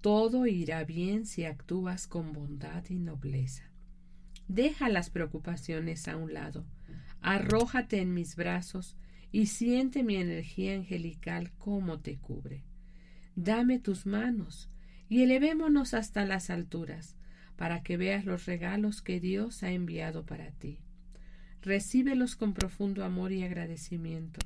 [0.00, 3.64] Todo irá bien si actúas con bondad y nobleza.
[4.48, 6.64] Deja las preocupaciones a un lado.
[7.24, 8.96] Arrójate en mis brazos
[9.32, 12.62] y siente mi energía angelical como te cubre
[13.36, 14.68] dame tus manos
[15.08, 17.16] y elevémonos hasta las alturas,
[17.56, 20.78] para que veas los regalos que Dios ha enviado para ti.
[21.62, 24.40] Recíbelos con profundo amor y agradecimiento.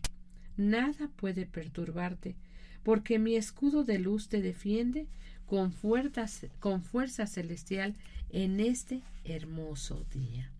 [0.56, 2.36] Nada puede perturbarte,
[2.82, 5.06] porque mi escudo de luz te defiende
[5.46, 7.94] con fuerza celestial
[8.30, 10.50] en este hermoso día.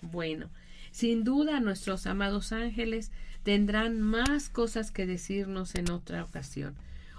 [0.00, 0.48] Bueno,
[0.92, 3.10] sin duda nuestros amados ángeles
[3.42, 6.76] tendrán más cosas que decirnos en otra ocasión.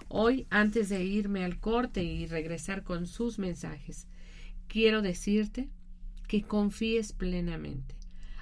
[0.07, 4.07] Hoy, antes de irme al corte y regresar con sus mensajes,
[4.67, 5.69] quiero decirte
[6.27, 7.95] que confíes plenamente.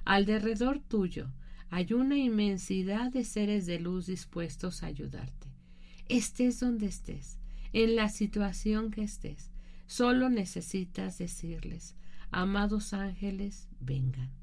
[0.04, 1.32] Al derredor tuyo
[1.70, 5.48] hay una inmensidad de seres de luz dispuestos a ayudarte.
[6.10, 7.39] Estés donde estés,
[7.72, 9.50] en la situación que estés,
[9.88, 11.96] solo necesitas decirles,
[12.32, 14.40] amados ángeles, vengan.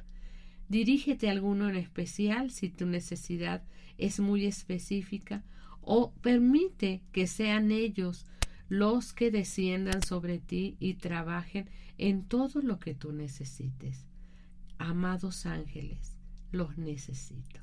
[0.69, 3.63] Dirígete a alguno en especial si tu necesidad
[3.97, 5.45] es muy específica
[5.81, 8.27] o permite que sean ellos
[8.69, 14.05] los que desciendan sobre ti y trabajen en todo lo que tú necesites.
[14.77, 16.17] Amados ángeles,
[16.53, 17.61] los necesito.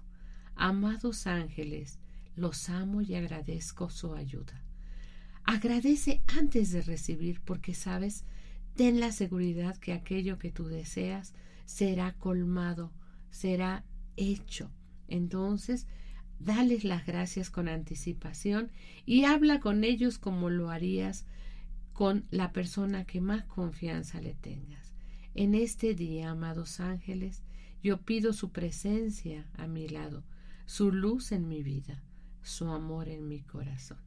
[0.55, 1.99] Amados ángeles,
[2.35, 4.63] los amo y agradezco su ayuda.
[5.43, 8.25] Agradece antes de recibir porque sabes,
[8.75, 11.33] ten la seguridad que aquello que tú deseas
[11.65, 12.91] será colmado,
[13.29, 13.83] será
[14.15, 14.71] hecho.
[15.07, 15.87] Entonces,
[16.39, 18.71] dales las gracias con anticipación
[19.05, 21.25] y habla con ellos como lo harías
[21.93, 24.93] con la persona que más confianza le tengas.
[25.33, 27.41] En este día, amados ángeles,
[27.81, 30.23] yo pido su presencia a mi lado,
[30.65, 32.01] su luz en mi vida,
[32.41, 33.99] su amor en mi corazón.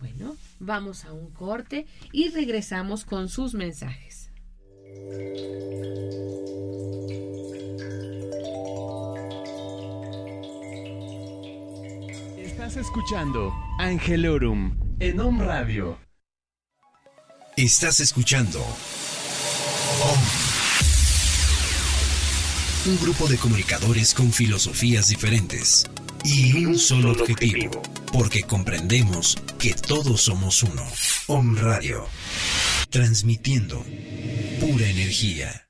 [0.00, 4.27] Bueno, vamos a un corte y regresamos con sus mensajes.
[12.38, 15.98] Estás escuchando Angelorum en Om Radio.
[17.56, 18.60] Estás escuchando
[20.02, 20.20] OM.
[22.86, 25.86] Un grupo de comunicadores con filosofías diferentes
[26.24, 30.86] y un solo objetivo, porque comprendemos que todos somos uno.
[31.26, 32.06] OM Radio,
[32.90, 33.84] transmitiendo
[34.60, 35.67] pura energía.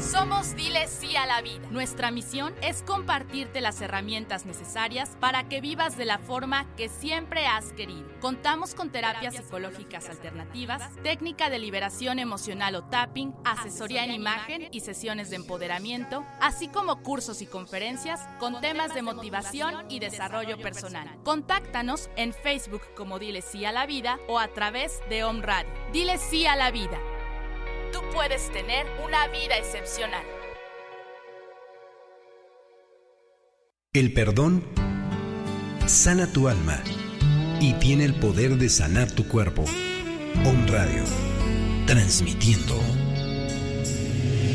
[0.00, 1.66] Somos Dile Sí a la Vida.
[1.70, 7.46] Nuestra misión es compartirte las herramientas necesarias para que vivas de la forma que siempre
[7.46, 8.08] has querido.
[8.20, 14.80] Contamos con terapias psicológicas alternativas, técnica de liberación emocional o tapping, asesoría en imagen y
[14.80, 21.18] sesiones de empoderamiento, así como cursos y conferencias con temas de motivación y desarrollo personal.
[21.24, 25.70] Contáctanos en Facebook como Dile Sí a la Vida o a través de Om Radio.
[25.92, 26.98] Dile Sí a la Vida
[27.92, 30.24] tú puedes tener una vida excepcional.
[33.92, 34.64] El perdón
[35.86, 36.82] sana tu alma
[37.60, 39.64] y tiene el poder de sanar tu cuerpo.
[40.44, 41.02] Om Radio,
[41.86, 42.74] transmitiendo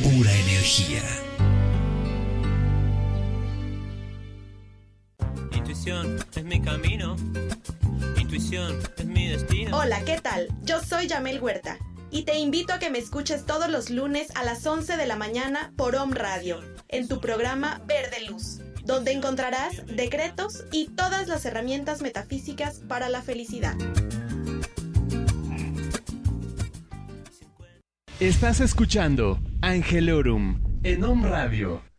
[0.03, 1.01] pura energía.
[5.51, 7.15] Intuición es mi camino.
[8.17, 9.77] Intuición es mi destino.
[9.77, 10.47] Hola, ¿qué tal?
[10.61, 11.79] Yo soy Yamel Huerta
[12.13, 15.15] y te invito a que me escuches todos los lunes a las 11 de la
[15.15, 21.43] mañana por Om Radio, en tu programa Verde Luz, donde encontrarás decretos y todas las
[21.45, 23.75] herramientas metafísicas para la felicidad.
[28.19, 31.92] Estás escuchando Angelorum en Om Radio.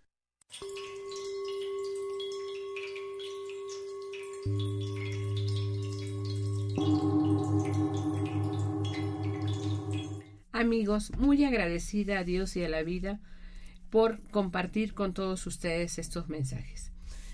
[10.55, 13.19] Amigos, muy agradecida a Dios y a la vida
[13.91, 16.93] por compartir con todos ustedes estos mensajes.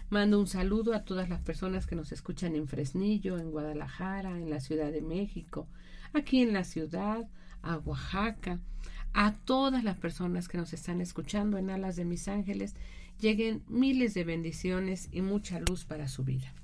[0.08, 4.48] Mando un saludo a todas las personas que nos escuchan en Fresnillo, en Guadalajara, en
[4.48, 5.68] la Ciudad de México,
[6.14, 7.28] aquí en la ciudad,
[7.60, 8.58] a Oaxaca,
[9.12, 12.74] a todas las personas que nos están escuchando en Alas de Mis Ángeles,
[13.18, 16.54] lleguen miles de bendiciones y mucha luz para su vida.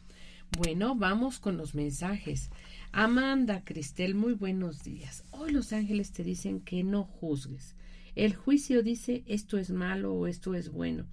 [0.57, 2.51] Bueno, vamos con los mensajes.
[2.99, 5.23] Amanda Cristel, muy buenos días.
[5.31, 7.77] Hoy los ángeles te dicen que no juzgues.
[8.15, 11.05] El juicio dice esto es malo o esto es bueno,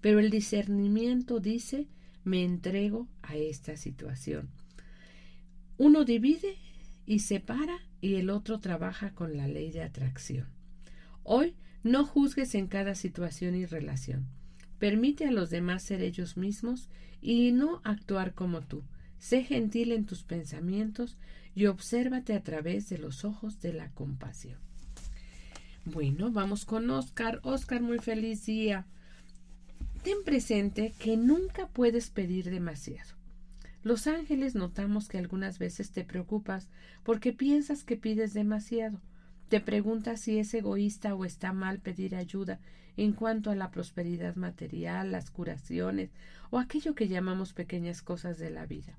[0.00, 1.88] pero el discernimiento dice
[2.24, 4.48] me entrego a esta situación.
[5.76, 6.56] Uno divide
[7.04, 10.46] y separa y el otro trabaja con la ley de atracción.
[11.22, 14.26] Hoy no juzgues en cada situación y relación.
[14.78, 16.88] Permite a los demás ser ellos mismos
[17.20, 18.84] y no actuar como tú.
[19.18, 21.16] Sé gentil en tus pensamientos
[21.54, 24.58] y obsérvate a través de los ojos de la compasión.
[25.84, 27.40] Bueno, vamos con Oscar.
[27.42, 28.86] Oscar, muy feliz día.
[30.02, 33.14] Ten presente que nunca puedes pedir demasiado.
[33.82, 36.68] Los ángeles notamos que algunas veces te preocupas
[37.04, 39.00] porque piensas que pides demasiado.
[39.48, 42.58] Te preguntas si es egoísta o está mal pedir ayuda
[42.96, 46.10] en cuanto a la prosperidad material, las curaciones
[46.50, 48.98] o aquello que llamamos pequeñas cosas de la vida.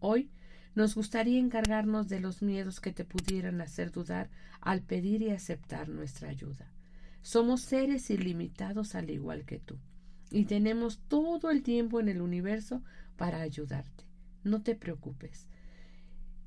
[0.00, 0.30] Hoy
[0.74, 4.28] nos gustaría encargarnos de los miedos que te pudieran hacer dudar
[4.60, 6.70] al pedir y aceptar nuestra ayuda.
[7.22, 9.78] Somos seres ilimitados al igual que tú.
[10.30, 12.82] Y tenemos todo el tiempo en el universo
[13.16, 14.04] para ayudarte.
[14.44, 15.46] No te preocupes.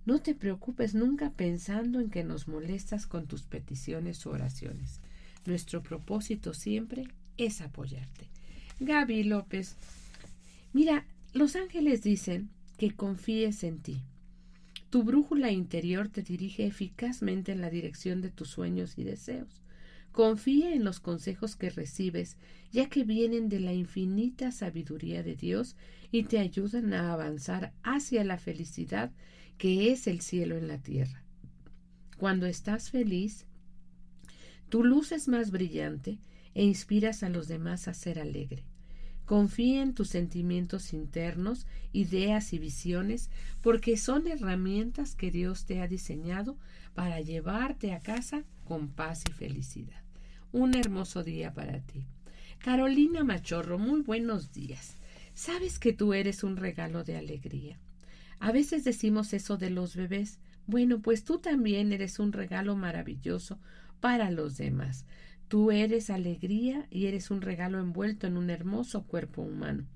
[0.06, 5.02] No te preocupes nunca pensando en que nos molestas con tus peticiones o oraciones.
[5.46, 8.30] Nuestro propósito siempre es apoyarte.
[8.80, 9.76] Gaby López,
[10.72, 12.50] mira, los ángeles dicen
[12.80, 14.06] que confíes en ti.
[14.90, 19.62] Tu brújula interior te dirige eficazmente en la dirección de tus sueños y deseos.
[20.14, 22.38] Confía en los consejos que recibes,
[22.72, 25.76] ya que vienen de la infinita sabiduría de Dios
[26.10, 29.12] y te ayudan a avanzar hacia la felicidad
[29.58, 31.26] que es el cielo en la tierra.
[32.18, 33.46] Cuando estás feliz,
[34.70, 36.18] tu luz es más brillante
[36.54, 38.69] e inspiras a los demás a ser alegre.
[39.30, 43.30] Confía en tus sentimientos internos, ideas y visiones,
[43.62, 46.58] porque son herramientas que Dios te ha diseñado
[46.96, 50.02] para llevarte a casa con paz y felicidad.
[50.52, 52.08] Un hermoso día para ti.
[52.58, 54.96] Carolina Machorro, muy buenos días.
[55.36, 57.78] Sabes que tú eres un regalo de alegría.
[58.40, 60.40] A veces decimos eso de los bebés.
[60.66, 63.60] Bueno, pues tú también eres un regalo maravilloso
[64.00, 65.06] para los demás.
[65.50, 69.88] Tú eres alegría y eres un regalo envuelto en un hermoso cuerpo humano.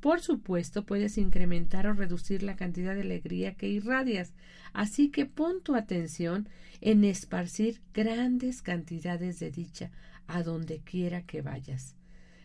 [0.00, 4.32] Por supuesto, puedes incrementar o reducir la cantidad de alegría que irradias,
[4.72, 6.48] así que pon tu atención
[6.80, 9.90] en esparcir grandes cantidades de dicha
[10.26, 11.94] a donde quiera que vayas.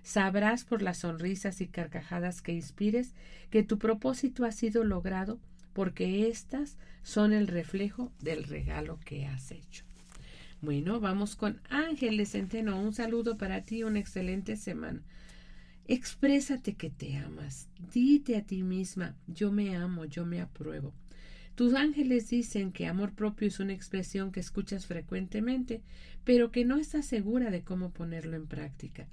[0.03, 3.13] Sabrás por las sonrisas y carcajadas que inspires
[3.49, 5.39] que tu propósito ha sido logrado
[5.71, 9.90] porque éstas son el reflejo del regalo que has hecho.
[10.62, 12.80] Bueno, vamos con Ángeles Centeno.
[12.80, 15.01] Un saludo para ti, una excelente semana.
[15.88, 17.68] Exprésate que te amas.
[17.91, 20.93] Dite a ti misma, yo me amo, yo me apruebo.
[21.55, 25.82] Tus ángeles dicen que amor propio es una expresión que escuchas frecuentemente,
[26.24, 29.07] pero que no estás segura de cómo ponerlo en práctica.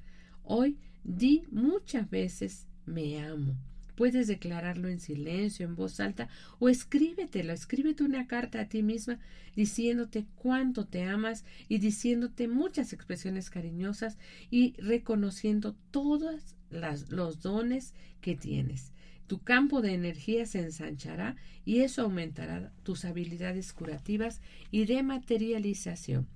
[0.45, 3.57] Hoy di muchas veces me amo.
[3.99, 6.29] Puedes declararlo en silencio, en voz alta,
[6.61, 9.19] o escríbetelo, escríbete una carta a ti misma
[9.57, 14.17] diciéndote cuánto te amas y diciéndote muchas expresiones cariñosas
[14.53, 18.93] y reconociendo todos los dones que tienes.
[19.27, 21.35] Tu campo de energía se ensanchará
[21.65, 24.41] y eso aumentará tus habilidades curativas
[24.71, 26.29] y de materialización.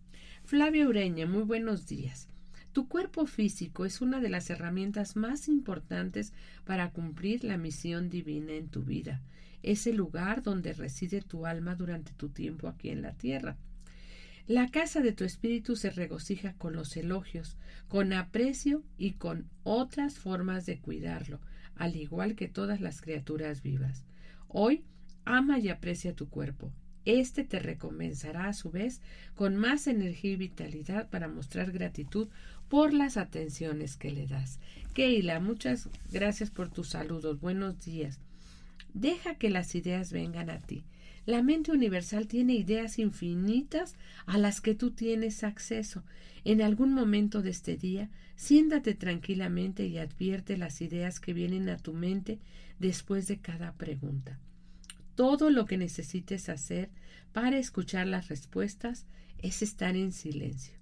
[0.43, 2.27] Flavia Ureña, muy buenos días.
[2.73, 6.33] Tu cuerpo físico es una de las herramientas más importantes
[6.65, 9.21] para cumplir la misión divina en tu vida.
[9.63, 13.59] Es el lugar donde reside tu alma durante tu tiempo aquí en la tierra.
[14.47, 17.59] La casa de tu espíritu se regocija con los elogios,
[17.89, 21.41] con aprecio y con otras formas de cuidarlo,
[21.77, 24.07] al igual que todas las criaturas vivas.
[24.49, 24.83] Hoy
[25.27, 26.73] ama y aprecia tu cuerpo.
[27.05, 29.01] Este te recompensará a su vez
[29.35, 32.29] con más energía y vitalidad para mostrar gratitud
[32.73, 34.59] por las atenciones que le das.
[34.95, 37.39] Keila, muchas gracias por tus saludos.
[37.39, 38.19] Buenos días.
[38.95, 40.83] Deja que las ideas vengan a ti.
[41.27, 43.95] La mente universal tiene ideas infinitas
[44.25, 46.03] a las que tú tienes acceso.
[46.47, 51.77] En algún momento de este día, siéntate tranquilamente y advierte las ideas que vienen a
[51.77, 52.39] tu mente
[52.79, 54.39] después de cada pregunta.
[55.15, 56.89] Todo lo que necesites hacer
[57.35, 59.05] para escuchar las respuestas
[59.43, 60.82] es estar en silencio.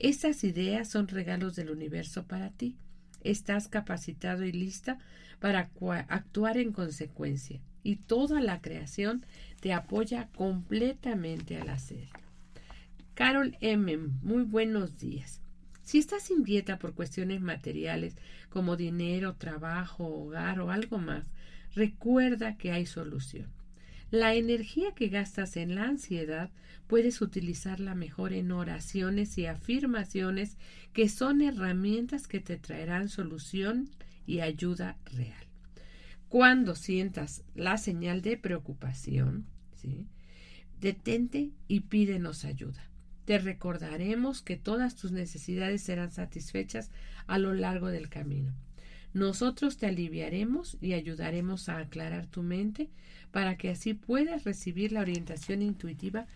[0.00, 2.74] Estas ideas son regalos del universo para ti.
[3.22, 4.98] Estás capacitado y lista
[5.40, 5.70] para
[6.08, 9.26] actuar en consecuencia y toda la creación
[9.60, 12.18] te apoya completamente al hacerlo.
[13.12, 13.98] Carol M.
[14.22, 15.42] Muy buenos días.
[15.82, 18.16] Si estás inquieta por cuestiones materiales
[18.48, 21.26] como dinero, trabajo, hogar o algo más,
[21.74, 23.48] recuerda que hay solución.
[24.10, 26.50] La energía que gastas en la ansiedad
[26.88, 30.56] puedes utilizarla mejor en oraciones y afirmaciones
[30.92, 33.88] que son herramientas que te traerán solución
[34.26, 35.46] y ayuda real.
[36.28, 39.46] Cuando sientas la señal de preocupación,
[40.80, 42.90] detente y pídenos ayuda.
[43.24, 46.90] Te recordaremos que todas tus necesidades serán satisfechas
[47.28, 48.52] a lo largo del camino.
[49.12, 52.90] Nosotros te aliviaremos y ayudaremos a aclarar tu mente
[53.32, 56.26] para que así puedas recibir la orientación intuitiva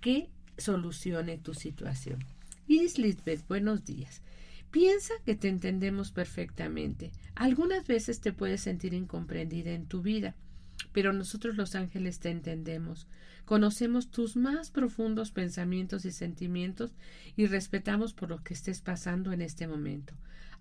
[0.00, 0.28] que
[0.58, 2.18] solucione tu situación.
[2.66, 4.22] Iris Lisbeth, buenos días.
[4.70, 7.12] Piensa que te entendemos perfectamente.
[7.36, 10.34] Algunas veces te puedes sentir incomprendida en tu vida,
[10.92, 13.06] pero nosotros los ángeles te entendemos.
[13.44, 16.94] Conocemos tus más profundos pensamientos y sentimientos
[17.36, 20.14] y respetamos por lo que estés pasando en este momento.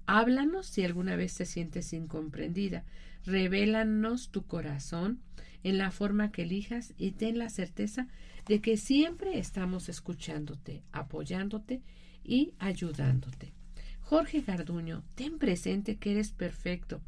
[0.06, 2.84] Háblanos si alguna vez te sientes incomprendida.
[3.26, 5.20] Revélanos tu corazón
[5.64, 8.08] en la forma que elijas y ten la certeza
[8.48, 11.82] de que siempre estamos escuchándote, apoyándote
[12.24, 13.54] y ayudándote.
[14.02, 17.02] Jorge Garduño, ten presente que eres perfecto.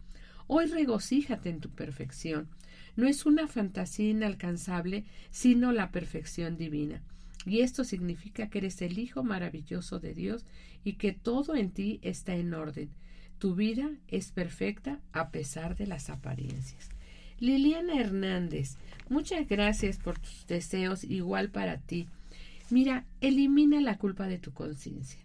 [0.47, 2.47] Hoy regocíjate en tu perfección.
[2.95, 7.03] No es una fantasía inalcanzable, sino la perfección divina.
[7.45, 10.45] Y esto significa que eres el Hijo maravilloso de Dios
[10.83, 12.89] y que todo en ti está en orden.
[13.37, 16.89] Tu vida es perfecta a pesar de las apariencias.
[17.39, 18.77] Liliana Hernández,
[19.09, 22.07] muchas gracias por tus deseos, igual para ti.
[22.69, 25.19] Mira, elimina la culpa de tu conciencia.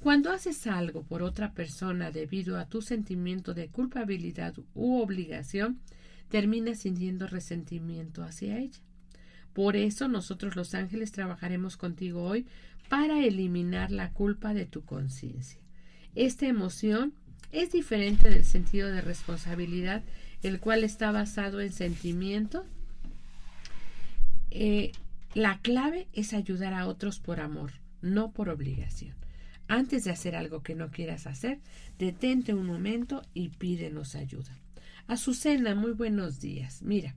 [0.00, 5.80] Cuando haces algo por otra persona debido a tu sentimiento de culpabilidad u obligación,
[6.28, 8.78] terminas sintiendo resentimiento hacia ella.
[9.52, 12.46] Por eso nosotros los ángeles trabajaremos contigo hoy
[12.88, 15.60] para eliminar la culpa de tu conciencia.
[16.14, 17.12] Esta emoción
[17.52, 20.02] es diferente del sentido de responsabilidad,
[20.42, 22.64] el cual está basado en sentimiento.
[24.50, 24.92] Eh,
[25.34, 29.14] la clave es ayudar a otros por amor, no por obligación.
[29.68, 31.60] Antes de hacer algo que no quieras hacer,
[31.98, 34.58] detente un momento y pídenos ayuda.
[35.08, 36.82] Azucena, muy buenos días.
[36.82, 37.14] Mira,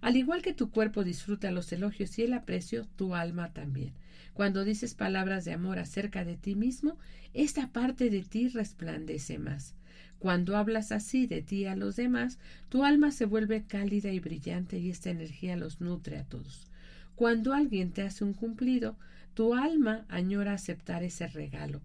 [0.00, 3.92] al igual que tu cuerpo disfruta los elogios y el aprecio, tu alma también.
[4.32, 6.96] Cuando dices palabras de amor acerca de ti mismo,
[7.34, 9.74] esta parte de ti resplandece más.
[10.18, 12.38] Cuando hablas así de ti a los demás,
[12.70, 16.70] tu alma se vuelve cálida y brillante y esta energía los nutre a todos.
[17.14, 18.96] Cuando alguien te hace un cumplido,
[19.34, 21.82] tu alma añora aceptar ese regalo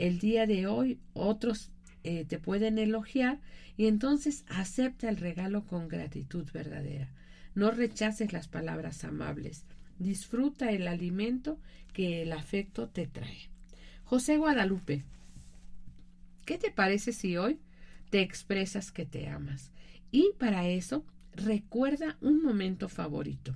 [0.00, 1.70] el día de hoy otros
[2.02, 3.40] eh, te pueden elogiar
[3.76, 7.08] y entonces acepta el regalo con gratitud verdadera.
[7.54, 9.64] No rechaces las palabras amables.
[9.98, 11.58] Disfruta el alimento
[11.92, 13.50] que el afecto te trae.
[14.04, 15.04] José Guadalupe,
[16.44, 17.58] ¿qué te parece si hoy
[18.10, 19.72] te expresas que te amas?
[20.10, 23.54] Y para eso, recuerda un momento favorito.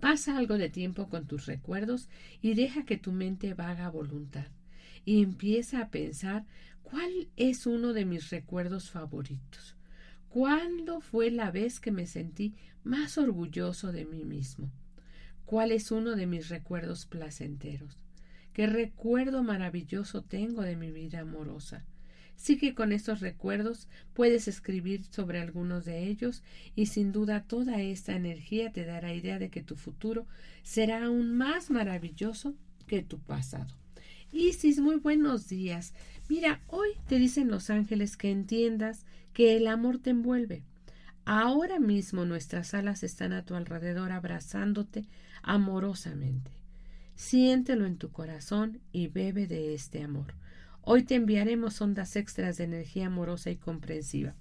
[0.00, 2.08] Pasa algo de tiempo con tus recuerdos
[2.42, 4.46] y deja que tu mente vaga voluntad
[5.04, 6.44] y empieza a pensar
[6.94, 9.74] cuál es uno de mis recuerdos favoritos.
[10.28, 14.70] ¿Cuándo fue la vez que me sentí más orgulloso de mí mismo?
[15.44, 17.98] ¿Cuál es uno de mis recuerdos placenteros?
[18.52, 21.84] ¿Qué recuerdo maravilloso tengo de mi vida amorosa?
[22.36, 26.44] Sí que con estos recuerdos puedes escribir sobre algunos de ellos
[26.76, 30.28] y sin duda toda esta energía te dará idea de que tu futuro
[30.62, 32.54] será aún más maravilloso
[32.86, 33.83] que tu pasado.
[34.34, 35.94] Isis, muy buenos días.
[36.28, 40.64] Mira, hoy te dicen los ángeles que entiendas que el amor te envuelve.
[41.24, 45.06] Ahora mismo nuestras alas están a tu alrededor abrazándote
[45.44, 46.50] amorosamente.
[47.14, 50.34] Siéntelo en tu corazón y bebe de este amor.
[50.82, 54.34] Hoy te enviaremos ondas extras de energía amorosa y comprensiva.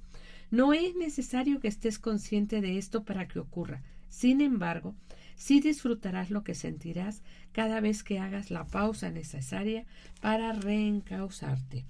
[0.50, 3.84] No es necesario que estés consciente de esto para que ocurra.
[4.10, 4.96] Sin embargo,
[5.36, 7.22] Sí disfrutarás lo que sentirás
[7.52, 9.86] cada vez que hagas la pausa necesaria
[10.22, 11.86] para reencauzarte.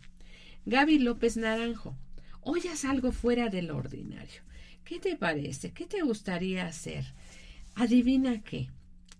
[0.66, 1.96] Gaby López Naranjo,
[2.41, 4.41] oyas algo fuera del ordinario.
[4.84, 5.72] ¿Qué te parece?
[5.72, 7.06] ¿Qué te gustaría hacer?
[7.76, 8.70] Adivina qué.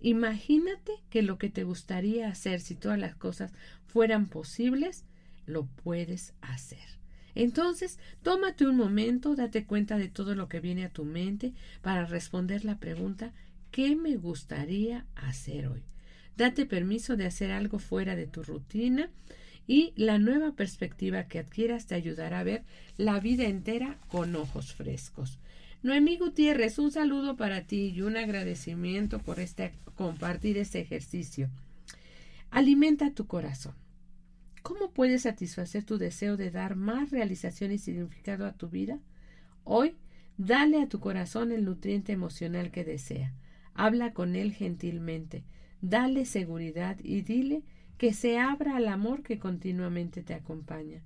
[0.00, 3.52] Imagínate que lo que te gustaría hacer si todas las cosas
[3.86, 5.04] fueran posibles,
[5.46, 6.94] lo puedes hacer.
[7.34, 11.52] Entonces, tómate un momento, date cuenta de todo lo que viene a tu mente
[11.82, 13.32] para responder la pregunta
[13.74, 15.82] ¿Qué me gustaría hacer hoy?
[16.36, 19.10] Date permiso de hacer algo fuera de tu rutina
[19.66, 22.62] y la nueva perspectiva que adquieras te ayudará a ver
[22.98, 25.40] la vida entera con ojos frescos.
[25.82, 31.50] Noemí Gutiérrez, un saludo para ti y un agradecimiento por este, compartir este ejercicio.
[32.52, 33.74] Alimenta tu corazón.
[34.62, 39.00] ¿Cómo puedes satisfacer tu deseo de dar más realización y significado a tu vida?
[39.64, 39.96] Hoy,
[40.38, 43.34] dale a tu corazón el nutriente emocional que desea.
[43.74, 45.44] Habla con él gentilmente,
[45.80, 47.62] dale seguridad y dile
[47.98, 51.02] que se abra al amor que continuamente te acompaña.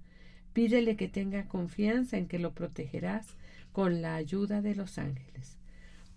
[0.53, 3.37] Pídele que tenga confianza en que lo protegerás
[3.73, 5.59] con la ayuda de los ángeles.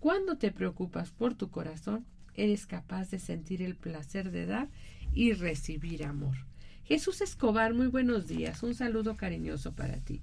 [0.00, 4.68] Cuando te preocupas por tu corazón, eres capaz de sentir el placer de dar
[5.14, 6.36] y recibir amor.
[6.84, 8.62] Jesús Escobar, muy buenos días.
[8.62, 10.20] Un saludo cariñoso para ti.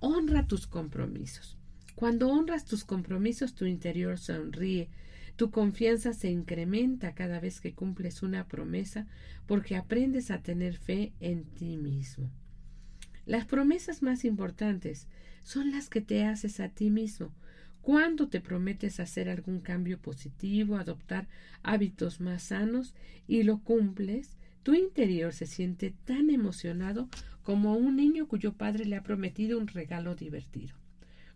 [0.00, 1.56] Honra tus compromisos.
[1.94, 4.88] Cuando honras tus compromisos, tu interior sonríe,
[5.38, 9.06] tu confianza se incrementa cada vez que cumples una promesa
[9.46, 12.28] porque aprendes a tener fe en ti mismo.
[13.24, 15.06] Las promesas más importantes
[15.44, 17.32] son las que te haces a ti mismo.
[17.82, 21.28] Cuando te prometes hacer algún cambio positivo, adoptar
[21.62, 22.92] hábitos más sanos
[23.28, 27.08] y lo cumples, tu interior se siente tan emocionado
[27.44, 30.74] como un niño cuyo padre le ha prometido un regalo divertido.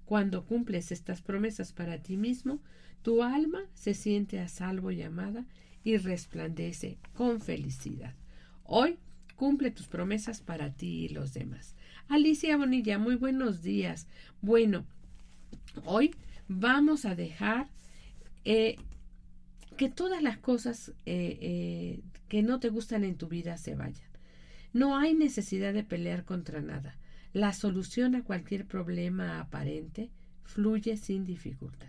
[0.06, 2.60] Cuando cumples estas promesas para ti mismo,
[3.02, 5.44] tu alma se siente a salvo y amada
[5.84, 8.14] y resplandece con felicidad.
[8.64, 8.98] Hoy
[9.36, 11.74] cumple tus promesas para ti y los demás.
[12.08, 14.06] Alicia Bonilla, muy buenos días.
[14.40, 14.86] Bueno,
[15.84, 16.14] hoy
[16.48, 17.68] vamos a dejar
[18.44, 18.76] eh,
[19.76, 24.08] que todas las cosas eh, eh, que no te gustan en tu vida se vayan.
[24.72, 26.96] No hay necesidad de pelear contra nada.
[27.32, 30.10] La solución a cualquier problema aparente
[30.44, 31.88] fluye sin dificultad.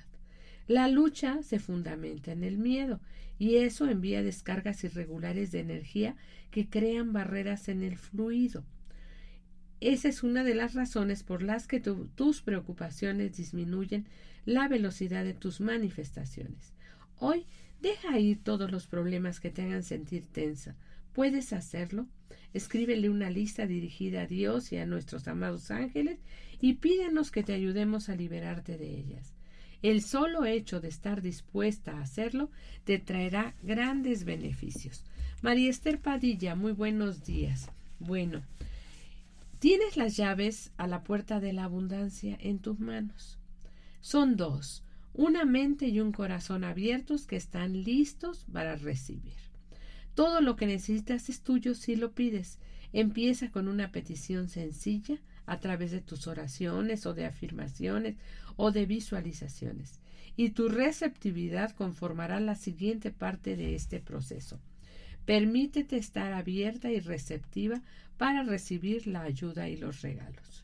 [0.68, 3.02] La lucha se fundamenta en el miedo
[3.38, 6.16] y eso envía descargas irregulares de energía
[6.52, 8.64] que crean barreras en el fluido.
[9.82, 14.08] Esa es una de las razones por las que tus preocupaciones disminuyen
[14.46, 16.74] la velocidad de tus manifestaciones.
[17.20, 17.46] Hoy
[17.82, 20.78] deja ir todos los problemas que te hagan sentir tensa.
[21.12, 22.08] ¿Puedes hacerlo?
[22.54, 26.20] Escríbele una lista dirigida a Dios y a nuestros amados ángeles
[26.62, 29.33] y pídenos que te ayudemos a liberarte de ellas.
[29.84, 32.50] El solo hecho de estar dispuesta a hacerlo
[32.86, 35.04] te traerá grandes beneficios.
[35.42, 37.70] María Esther Padilla, muy buenos días.
[38.00, 38.44] Bueno,
[39.60, 43.38] tienes las llaves a la puerta de la abundancia en tus manos.
[44.00, 49.34] Son dos, una mente y un corazón abiertos que están listos para recibir.
[50.16, 52.58] Todo lo que necesitas es tuyo si lo pides.
[52.94, 58.16] Empieza con una petición sencilla a través de tus oraciones o de afirmaciones
[58.56, 60.00] o de visualizaciones.
[60.36, 64.60] Y tu receptividad conformará la siguiente parte de este proceso.
[65.26, 67.82] Permítete estar abierta y receptiva
[68.18, 70.64] para recibir la ayuda y los regalos.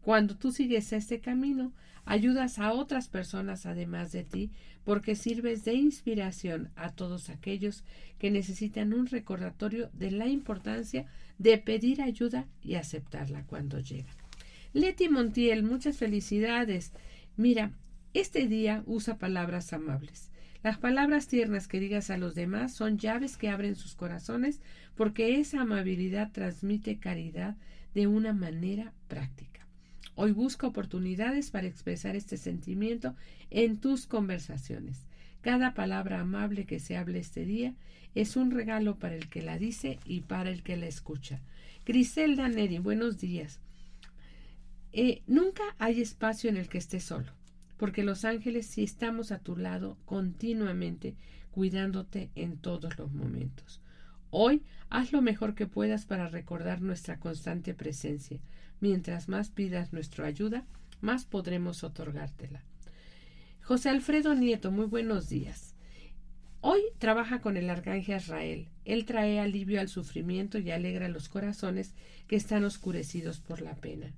[0.00, 1.72] Cuando tú sigues este camino,
[2.06, 4.50] ayudas a otras personas además de ti,
[4.84, 7.84] porque sirves de inspiración a todos aquellos
[8.18, 11.04] que necesitan un recordatorio de la importancia
[11.36, 14.17] de pedir ayuda y aceptarla cuando llega.
[14.74, 16.92] Leti Montiel, muchas felicidades.
[17.36, 17.72] Mira,
[18.12, 20.30] este día usa palabras amables.
[20.62, 24.60] Las palabras tiernas que digas a los demás son llaves que abren sus corazones
[24.94, 27.56] porque esa amabilidad transmite caridad
[27.94, 29.66] de una manera práctica.
[30.16, 33.14] Hoy busca oportunidades para expresar este sentimiento
[33.50, 35.06] en tus conversaciones.
[35.40, 37.74] Cada palabra amable que se hable este día
[38.14, 41.40] es un regalo para el que la dice y para el que la escucha.
[41.86, 43.60] Griselda Neri, buenos días.
[44.92, 47.32] Eh, nunca hay espacio en el que estés solo,
[47.76, 51.14] porque los ángeles sí estamos a tu lado continuamente,
[51.50, 53.82] cuidándote en todos los momentos.
[54.30, 58.40] Hoy haz lo mejor que puedas para recordar nuestra constante presencia.
[58.80, 60.64] Mientras más pidas nuestra ayuda,
[61.00, 62.62] más podremos otorgártela.
[63.62, 65.74] José Alfredo Nieto, muy buenos días.
[66.60, 68.68] Hoy trabaja con el arcángel Israel.
[68.84, 71.94] Él trae alivio al sufrimiento y alegra los corazones
[72.26, 74.12] que están oscurecidos por la pena.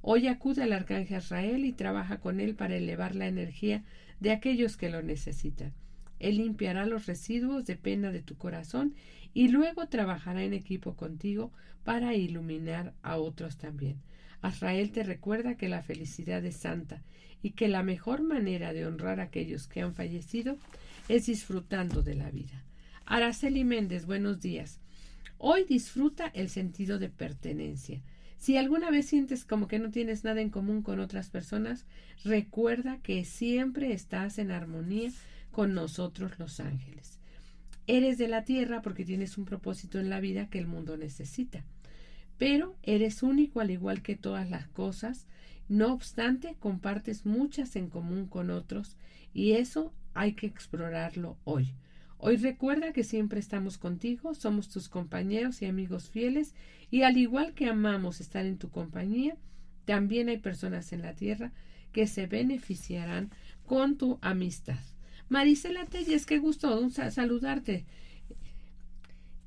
[0.00, 3.84] Hoy acude al arcángel Israel y trabaja con él para elevar la energía
[4.20, 5.72] de aquellos que lo necesitan.
[6.18, 8.94] Él limpiará los residuos de pena de tu corazón
[9.34, 11.52] y luego trabajará en equipo contigo
[11.84, 14.00] para iluminar a otros también.
[14.40, 17.02] Azrael te recuerda que la felicidad es santa
[17.42, 20.58] y que la mejor manera de honrar a aquellos que han fallecido
[21.08, 22.64] es disfrutando de la vida.
[23.04, 24.80] Araceli Méndez, buenos días.
[25.38, 28.02] Hoy disfruta el sentido de pertenencia.
[28.38, 31.86] Si alguna vez sientes como que no tienes nada en común con otras personas,
[32.24, 35.10] recuerda que siempre estás en armonía
[35.50, 37.18] con nosotros los ángeles.
[37.88, 41.64] Eres de la tierra porque tienes un propósito en la vida que el mundo necesita.
[42.38, 45.26] Pero eres único al igual que todas las cosas.
[45.68, 48.96] No obstante, compartes muchas en común con otros
[49.34, 51.74] y eso hay que explorarlo hoy.
[52.18, 56.52] Hoy recuerda que siempre estamos contigo, somos tus compañeros y amigos fieles,
[56.90, 59.36] y al igual que amamos estar en tu compañía,
[59.84, 61.52] también hay personas en la tierra
[61.92, 63.30] que se beneficiarán
[63.66, 64.80] con tu amistad.
[65.28, 67.86] Marisela Telles, qué gusto saludarte.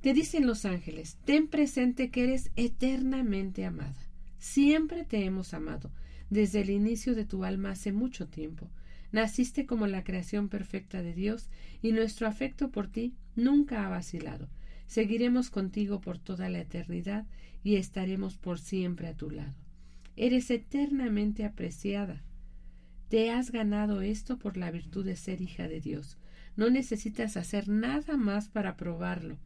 [0.02, 4.00] Te dicen los ángeles, ten presente que eres eternamente amada.
[4.40, 5.92] Siempre te hemos amado,
[6.30, 8.70] desde el inicio de tu alma hace mucho tiempo.
[9.12, 11.50] Naciste como la creación perfecta de Dios
[11.82, 14.50] y nuestro afecto por ti nunca ha vacilado.
[14.88, 17.26] Seguiremos contigo por toda la eternidad
[17.64, 19.56] y estaremos por siempre a tu lado.
[20.16, 22.22] Eres eternamente apreciada.
[23.10, 26.18] Te has ganado esto por la virtud de ser hija de Dios.
[26.56, 29.38] No necesitas hacer nada más para probarlo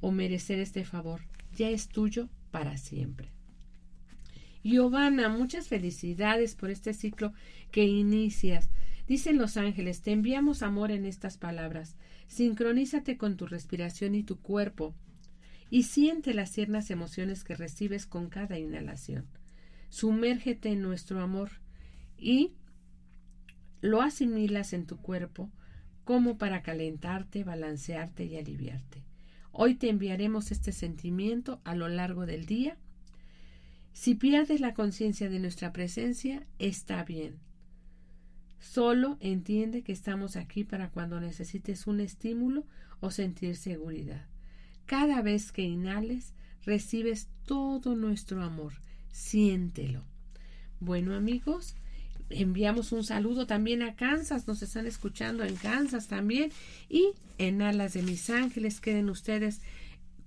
[0.00, 1.22] o merecer este favor.
[1.56, 3.30] Ya es tuyo para siempre.
[4.64, 7.32] Giovanna, muchas felicidades por este ciclo
[7.70, 8.70] que inicias.
[9.06, 11.96] Dicen los ángeles, te enviamos amor en estas palabras.
[12.26, 14.94] Sincronízate con tu respiración y tu cuerpo
[15.70, 19.26] y siente las tiernas emociones que recibes con cada inhalación.
[19.90, 21.50] Sumérgete en nuestro amor
[22.16, 22.54] y
[23.80, 25.50] lo asimilas en tu cuerpo
[26.04, 29.04] como para calentarte, balancearte y aliviarte.
[29.52, 32.76] Hoy te enviaremos este sentimiento a lo largo del día.
[33.92, 37.38] Si pierdes la conciencia de nuestra presencia, está bien.
[38.64, 42.64] Solo entiende que estamos aquí para cuando necesites un estímulo
[43.00, 44.24] o sentir seguridad.
[44.86, 46.32] Cada vez que inhales,
[46.64, 48.72] recibes todo nuestro amor.
[49.12, 50.02] Siéntelo.
[50.80, 51.76] Bueno amigos,
[52.30, 56.50] enviamos un saludo también a Kansas, nos están escuchando en Kansas también
[56.88, 59.60] y en alas de mis ángeles queden ustedes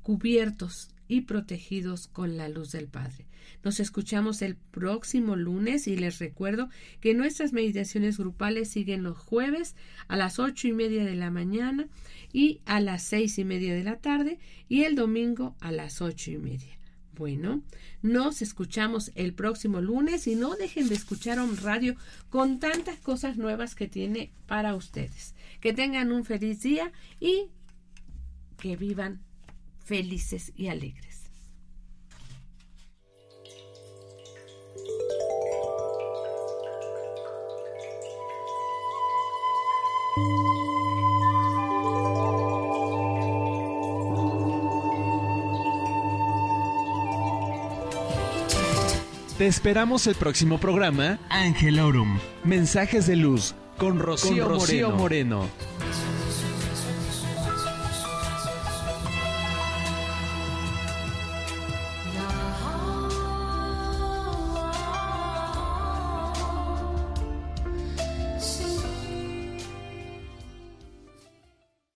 [0.04, 3.26] cubiertos y protegidos con la luz del Padre.
[3.64, 9.76] Nos escuchamos el próximo lunes y les recuerdo que nuestras meditaciones grupales siguen los jueves
[10.08, 11.88] a las ocho y media de la mañana
[12.32, 14.40] y a las seis y media de la tarde
[14.70, 16.78] y el domingo a las ocho y media.
[17.18, 17.64] Bueno,
[18.04, 21.96] nos escuchamos el próximo lunes y no dejen de escuchar un radio
[22.30, 25.34] con tantas cosas nuevas que tiene para ustedes.
[25.60, 27.48] Que tengan un feliz día y
[28.58, 29.27] que vivan
[29.88, 31.32] felices y alegres.
[49.38, 51.80] Te esperamos el próximo programa Ángel
[52.44, 55.48] Mensajes de luz con Rocío, Moreno.